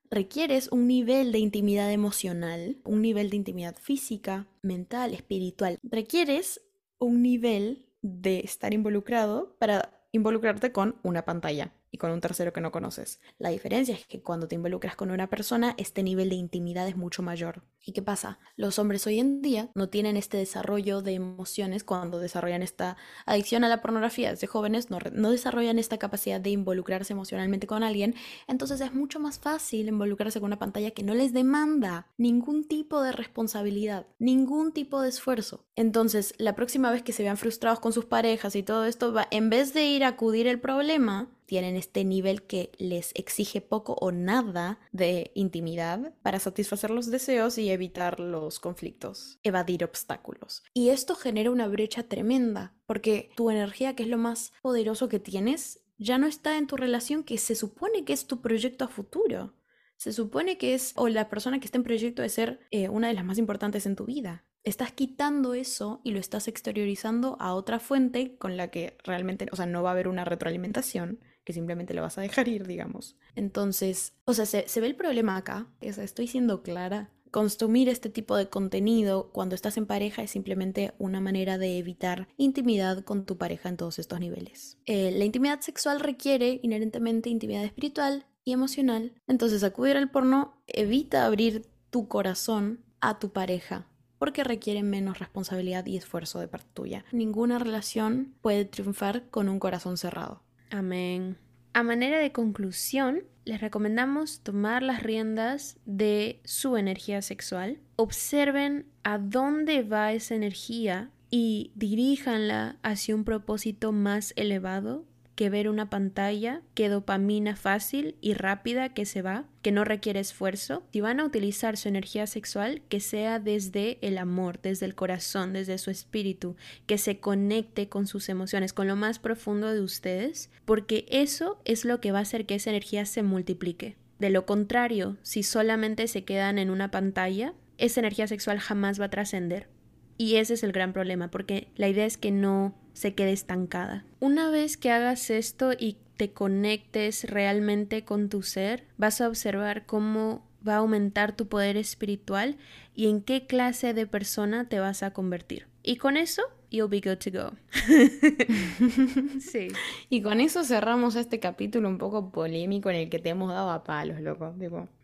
requieres 0.10 0.70
un 0.72 0.88
nivel 0.88 1.34
de 1.34 1.40
intimidad 1.40 1.92
emocional, 1.92 2.78
un 2.86 3.02
nivel 3.02 3.30
de 3.30 3.36
intimidad 3.36 3.76
física, 3.76 4.48
mental, 4.62 5.14
espiritual. 5.14 5.78
Requieres 5.84 6.62
un 7.00 7.22
nivel 7.22 7.86
de 8.02 8.40
estar 8.40 8.74
involucrado 8.74 9.56
para 9.60 10.08
involucrarte 10.12 10.72
con 10.72 10.96
una 11.04 11.26
pantalla 11.26 11.74
y 11.92 11.98
con 11.98 12.12
un 12.12 12.22
tercero 12.22 12.54
que 12.54 12.62
no 12.62 12.72
conoces. 12.72 13.20
La 13.38 13.50
diferencia 13.50 13.96
es 13.96 14.06
que 14.06 14.22
cuando 14.22 14.48
te 14.48 14.56
involucras 14.56 14.96
con 14.96 15.12
una 15.12 15.30
persona, 15.30 15.76
este 15.78 16.04
nivel 16.04 16.30
de 16.30 16.36
intimidad 16.36 16.88
es 16.88 16.98
mucho 16.98 17.24
mayor. 17.24 17.64
¿Y 17.84 17.94
qué 17.94 18.02
pasa? 18.02 18.40
Los 18.58 18.80
hombres 18.80 19.08
hoy 19.08 19.20
en 19.20 19.42
día 19.42 19.70
no 19.74 19.88
tienen 19.88 20.18
este 20.18 20.38
desarrollo 20.38 21.02
de 21.02 21.14
emociones 21.14 21.84
cuando 21.86 22.20
desarrollan 22.20 22.62
esta 22.62 22.98
adicción 23.26 23.64
a 23.64 23.70
la 23.70 23.82
pornografía. 23.82 24.32
Desde 24.32 24.48
jóvenes 24.48 24.90
no, 24.90 25.00
no 25.14 25.32
desarrollan 25.32 25.80
esta 25.80 25.98
capacidad 25.98 26.42
de 26.42 26.50
involucrarse 26.50 27.14
emocionalmente 27.14 27.66
con 27.66 27.84
alguien, 27.84 28.16
entonces 28.48 28.82
es 28.82 28.94
mucho 28.94 29.20
más 29.20 29.40
fácil 29.40 29.88
involucrarse 29.88 30.40
con 30.40 30.48
una 30.48 30.60
pantalla 30.60 30.92
que 30.92 31.04
no 31.04 31.14
les 31.14 31.32
demanda 31.34 32.08
ningún 32.18 32.68
tipo 32.68 33.02
de 33.02 33.12
responsabilidad, 33.12 34.08
ningún 34.20 34.74
tipo 34.74 35.02
de 35.02 35.10
esfuerzo. 35.10 35.66
Entonces, 35.76 36.34
la 36.38 36.56
próxima 36.56 36.92
vez 36.92 37.04
que 37.04 37.14
se 37.14 37.24
vean 37.24 37.38
frustrados 37.38 37.80
con 37.80 37.94
sus 37.94 38.06
parejas 38.06 38.56
y 38.56 38.64
todo 38.64 38.86
esto, 38.86 39.14
va, 39.14 39.28
en 39.32 39.50
vez 39.50 39.74
de 39.74 39.86
ir 39.86 40.04
a 40.04 40.10
acudir 40.10 40.48
el 40.48 40.60
problema, 40.60 41.30
tienen 41.48 41.76
este 41.76 42.04
nivel 42.04 42.44
que 42.44 42.72
les 42.78 43.12
exige 43.16 43.62
poco 43.62 43.94
o 44.00 44.12
nada 44.12 44.80
de 44.92 45.32
intimidad 45.34 46.14
para 46.22 46.40
satisfacer 46.40 46.92
los 46.92 47.10
deseos 47.10 47.58
y 47.58 47.72
evitar 47.72 48.20
los 48.20 48.60
conflictos, 48.60 49.40
evadir 49.42 49.84
obstáculos. 49.84 50.64
Y 50.74 50.90
esto 50.90 51.16
genera 51.16 51.50
una 51.50 51.68
brecha 51.68 52.04
tremenda, 52.04 52.76
porque 52.86 53.32
tu 53.36 53.50
energía, 53.50 53.96
que 53.96 54.04
es 54.04 54.10
lo 54.10 54.18
más 54.18 54.54
poderoso 54.62 55.10
que 55.10 55.20
tienes, 55.20 55.82
ya 55.98 56.18
no 56.18 56.28
está 56.28 56.58
en 56.58 56.68
tu 56.68 56.76
relación 56.76 57.24
que 57.24 57.38
se 57.38 57.56
supone 57.56 58.06
que 58.06 58.14
es 58.14 58.28
tu 58.28 58.42
proyecto 58.42 58.86
a 58.86 58.90
futuro. 58.90 59.56
Se 59.96 60.14
supone 60.14 60.60
que 60.60 60.76
es, 60.76 60.94
o 60.96 61.08
la 61.08 61.30
persona 61.30 61.60
que 61.60 61.66
está 61.66 61.80
en 61.80 61.84
proyecto 61.84 62.22
de 62.22 62.30
ser 62.30 62.60
eh, 62.70 62.90
una 62.90 63.08
de 63.08 63.16
las 63.16 63.26
más 63.26 63.40
importantes 63.40 63.88
en 63.88 63.96
tu 63.96 64.06
vida 64.06 64.44
estás 64.68 64.92
quitando 64.92 65.54
eso 65.54 66.02
y 66.04 66.12
lo 66.12 66.20
estás 66.20 66.50
exteriorizando 66.50 67.38
a 67.40 67.54
otra 67.54 67.80
fuente 67.80 68.38
con 68.38 68.58
la 68.58 68.70
que 68.70 68.98
realmente, 69.06 69.48
o 69.52 69.56
sea, 69.56 69.66
no 69.66 69.82
va 69.82 69.92
a 69.92 69.94
haber 69.94 70.10
una 70.10 70.26
retroalimentación, 70.26 71.22
que 71.48 71.54
simplemente 71.54 71.94
lo 71.94 72.02
vas 72.02 72.18
a 72.18 72.22
dejar 72.22 72.50
ir, 72.50 72.68
digamos. 72.68 73.16
Entonces, 73.34 74.12
o 74.26 74.34
sea, 74.34 74.46
se, 74.46 74.82
ve 74.82 74.88
el 74.88 74.98
problema 74.98 75.38
acá, 75.38 75.66
o 75.82 75.94
sea, 75.94 76.04
estoy 76.04 76.28
siendo 76.28 76.62
clara. 76.62 77.10
Consumir 77.32 77.88
este 77.88 78.10
tipo 78.10 78.36
de 78.36 78.50
contenido 78.50 79.32
cuando 79.32 79.56
estás 79.56 79.78
en 79.78 79.86
pareja 79.86 80.24
es 80.24 80.32
simplemente 80.32 80.94
una 80.98 81.22
manera 81.22 81.58
de 81.58 81.78
evitar 81.78 82.28
intimidad 82.36 83.06
con 83.06 83.26
tu 83.26 83.38
pareja 83.38 83.70
en 83.70 83.78
todos 83.78 83.98
estos 83.98 84.20
niveles. 84.20 84.78
Eh, 84.88 85.12
la 85.12 85.24
intimidad 85.24 85.62
sexual 85.62 86.02
requiere 86.02 86.60
inherentemente 86.64 87.30
intimidad 87.30 87.64
espiritual 87.64 88.26
y 88.44 88.52
emocional, 88.52 89.14
entonces 89.26 89.64
acudir 89.64 89.96
al 89.96 90.12
porno 90.12 90.62
evita 90.68 91.26
abrir 91.26 91.66
tu 91.92 92.10
corazón 92.10 92.84
a 93.00 93.20
tu 93.20 93.32
pareja 93.32 93.88
porque 94.20 94.44
requiere 94.44 94.84
menos 94.84 95.20
responsabilidad 95.20 95.86
y 95.86 95.96
esfuerzo 95.96 96.40
de 96.40 96.50
parte 96.50 96.68
tuya. 96.74 97.06
Ninguna 97.14 97.58
relación 97.58 98.36
puede 98.42 98.66
triunfar 98.66 99.30
con 99.30 99.48
un 99.48 99.60
corazón 99.60 99.96
cerrado. 99.96 100.42
Amén. 100.70 101.38
A 101.74 101.84
manera 101.84 102.20
de 102.20 102.32
conclusión, 102.32 103.24
les 103.46 103.62
recomendamos 103.62 104.42
tomar 104.42 104.84
las 104.84 105.04
riendas 105.04 105.78
de 105.86 106.42
su 106.44 106.76
energía 106.76 107.22
sexual. 107.22 107.80
Observen 107.96 108.88
a 109.04 109.18
dónde 109.18 109.84
va 109.84 110.12
esa 110.12 110.36
energía 110.36 111.12
y 111.30 111.72
diríjanla 111.76 112.78
hacia 112.84 113.16
un 113.16 113.24
propósito 113.24 113.92
más 113.92 114.34
elevado 114.36 115.06
que 115.38 115.52
ver 115.52 115.70
una 115.70 115.88
pantalla, 115.88 116.64
que 116.74 116.90
dopamina 116.90 117.56
fácil 117.56 118.16
y 118.22 118.34
rápida 118.34 118.90
que 118.90 119.06
se 119.06 119.22
va, 119.22 119.46
que 119.62 119.72
no 119.72 119.84
requiere 119.84 120.20
esfuerzo. 120.20 120.82
Si 120.92 121.00
van 121.00 121.20
a 121.20 121.26
utilizar 121.26 121.78
su 121.78 121.88
energía 121.88 122.26
sexual, 122.26 122.82
que 122.90 123.00
sea 123.00 123.38
desde 123.38 124.00
el 124.02 124.18
amor, 124.18 124.60
desde 124.64 124.88
el 124.88 124.96
corazón, 124.96 125.54
desde 125.54 125.78
su 125.78 125.92
espíritu, 125.92 126.56
que 126.88 126.98
se 126.98 127.20
conecte 127.20 127.88
con 127.88 128.08
sus 128.08 128.30
emociones, 128.30 128.74
con 128.74 128.88
lo 128.88 128.96
más 128.96 129.20
profundo 129.20 129.72
de 129.72 129.82
ustedes, 129.82 130.50
porque 130.66 131.06
eso 131.08 131.62
es 131.66 131.86
lo 131.86 132.02
que 132.02 132.12
va 132.12 132.18
a 132.18 132.24
hacer 132.24 132.48
que 132.48 132.56
esa 132.56 132.72
energía 132.72 133.06
se 133.06 133.22
multiplique. 133.22 133.96
De 134.18 134.32
lo 134.32 134.48
contrario, 134.48 135.18
si 135.22 135.44
solamente 135.44 136.08
se 136.08 136.26
quedan 136.26 136.58
en 136.58 136.72
una 136.72 136.90
pantalla, 136.90 137.54
esa 137.78 138.00
energía 138.00 138.26
sexual 138.26 138.58
jamás 138.58 139.00
va 139.00 139.06
a 139.06 139.12
trascender. 139.12 139.70
Y 140.18 140.38
ese 140.38 140.56
es 140.56 140.64
el 140.64 140.72
gran 140.72 140.94
problema, 140.94 141.30
porque 141.30 141.68
la 141.76 141.90
idea 141.90 142.08
es 142.08 142.18
que 142.18 142.32
no 142.32 142.74
se 142.98 143.14
quede 143.14 143.32
estancada. 143.32 144.04
Una 144.20 144.50
vez 144.50 144.76
que 144.76 144.92
hagas 144.92 145.30
esto 145.30 145.72
y 145.78 145.98
te 146.18 146.32
conectes 146.32 147.30
realmente 147.30 148.04
con 148.04 148.28
tu 148.28 148.42
ser, 148.42 148.86
vas 148.98 149.22
a 149.22 149.28
observar 149.28 149.86
cómo 149.86 150.44
va 150.68 150.74
a 150.74 150.78
aumentar 150.78 151.36
tu 151.36 151.48
poder 151.48 151.78
espiritual 151.78 152.58
y 152.96 153.08
en 153.08 153.22
qué 153.22 153.46
clase 153.46 153.94
de 153.94 154.08
persona 154.08 154.68
te 154.68 154.80
vas 154.80 155.04
a 155.04 155.12
convertir. 155.12 155.68
Y 155.84 155.98
con 155.98 156.18
eso, 156.18 156.42
you'll 156.72 156.90
be 156.90 157.00
good 157.00 157.20
to 157.20 157.30
go. 157.32 157.52
sí. 159.40 159.68
Y 160.10 160.24
con 160.24 160.42
eso 160.42 160.64
cerramos 160.64 161.16
este 161.16 161.40
capítulo 161.40 161.88
un 161.88 162.00
poco 162.00 162.32
polémico 162.32 162.90
en 162.90 162.96
el 162.96 163.10
que 163.10 163.20
te 163.20 163.30
hemos 163.30 163.50
dado 163.54 163.70
a 163.70 163.84
palos, 163.84 164.20
loco. 164.22 164.56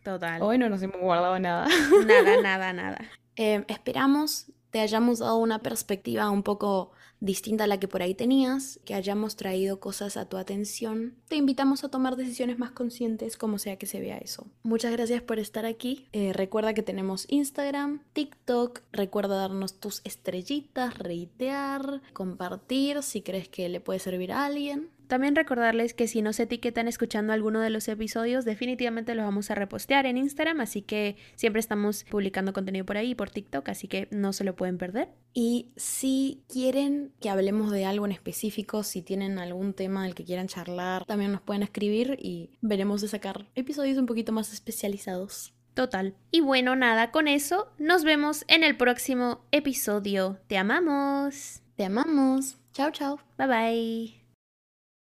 Total. 0.04 0.42
Hoy 0.42 0.58
no 0.58 0.68
nos 0.68 0.82
hemos 0.82 1.00
guardado 1.00 1.38
nada. 1.38 1.68
Nada, 2.08 2.42
nada, 2.42 2.74
nada. 2.74 3.02
Eh, 3.36 3.64
esperamos 3.68 4.52
te 4.74 4.80
hayamos 4.80 5.20
dado 5.20 5.38
una 5.38 5.60
perspectiva 5.60 6.32
un 6.32 6.42
poco 6.42 6.94
distinta 7.24 7.64
a 7.64 7.68
la 7.68 7.80
que 7.80 7.88
por 7.88 8.02
ahí 8.02 8.14
tenías, 8.14 8.80
que 8.84 8.94
hayamos 8.94 9.38
traído 9.38 9.80
cosas 9.80 10.18
a 10.18 10.26
tu 10.26 10.36
atención. 10.36 11.16
Te 11.30 11.38
invitamos 11.38 11.84
a 11.84 11.90
tomar 11.90 12.18
decisiones 12.18 12.60
más 12.60 12.72
conscientes, 12.72 13.38
como 13.38 13.60
sea 13.60 13.78
que 13.78 13.86
se 13.86 14.02
vea 14.02 14.18
eso. 14.18 14.46
Muchas 14.64 14.92
gracias 14.92 15.22
por 15.22 15.40
estar 15.40 15.66
aquí. 15.66 16.08
Eh, 16.12 16.34
recuerda 16.34 16.74
que 16.74 16.84
tenemos 16.84 17.26
Instagram, 17.30 18.02
TikTok. 18.12 18.82
Recuerda 18.92 19.38
darnos 19.38 19.80
tus 19.80 20.02
estrellitas, 20.04 20.98
reitear, 20.98 22.02
compartir 22.12 23.02
si 23.02 23.22
crees 23.22 23.48
que 23.48 23.70
le 23.70 23.80
puede 23.80 24.00
servir 24.00 24.34
a 24.34 24.46
alguien. 24.46 24.90
También 25.08 25.36
recordarles 25.36 25.94
que 25.94 26.08
si 26.08 26.22
nos 26.22 26.40
etiquetan 26.40 26.88
escuchando 26.88 27.34
alguno 27.34 27.60
de 27.62 27.70
los 27.70 27.88
episodios, 27.88 28.46
definitivamente 28.46 29.16
los 29.16 29.26
vamos 29.26 29.52
a 29.52 29.56
repostear 29.56 30.06
en 30.06 30.18
Instagram, 30.18 30.62
así 30.62 30.82
que 30.82 31.18
siempre 31.36 31.60
estamos 31.60 32.04
publicando 32.06 32.54
contenido 32.54 32.86
por 32.86 32.98
ahí 32.98 33.16
por 33.16 33.30
TikTok, 33.30 33.70
así 33.70 33.88
que 33.88 34.08
no 34.12 34.34
se 34.34 34.44
lo 34.44 34.56
pueden 34.56 34.78
perder. 34.78 35.10
Y 35.34 35.72
si 35.76 36.44
quieren 36.48 37.12
que 37.20 37.30
hablemos 37.30 37.72
de 37.72 37.86
algo 37.86 38.06
en 38.06 38.12
específico, 38.12 38.84
si 38.84 39.02
tienen 39.02 39.40
algún 39.40 39.74
tema 39.74 40.04
del 40.04 40.16
que 40.16 40.26
quieran 40.26 40.48
charlar, 40.48 41.06
también 41.06 41.32
nos 41.32 41.42
pueden 41.42 41.64
escribir 41.64 42.18
y 42.22 42.52
veremos 42.62 43.02
de 43.02 43.08
sacar 43.08 43.48
episodios 43.56 43.98
un 43.98 44.06
poquito 44.06 44.32
más 44.32 44.54
especializados. 44.54 45.54
Total. 45.74 46.16
Y 46.32 46.42
bueno, 46.42 46.76
nada, 46.76 47.12
con 47.12 47.28
eso 47.28 47.72
nos 47.78 48.04
vemos 48.04 48.46
en 48.48 48.64
el 48.64 48.78
próximo 48.78 49.46
episodio. 49.52 50.40
Te 50.48 50.58
amamos. 50.58 51.62
Te 51.76 51.86
amamos. 51.86 52.58
Chao, 52.74 52.92
chao. 52.92 53.20
Bye 53.38 53.48
bye. 53.48 54.23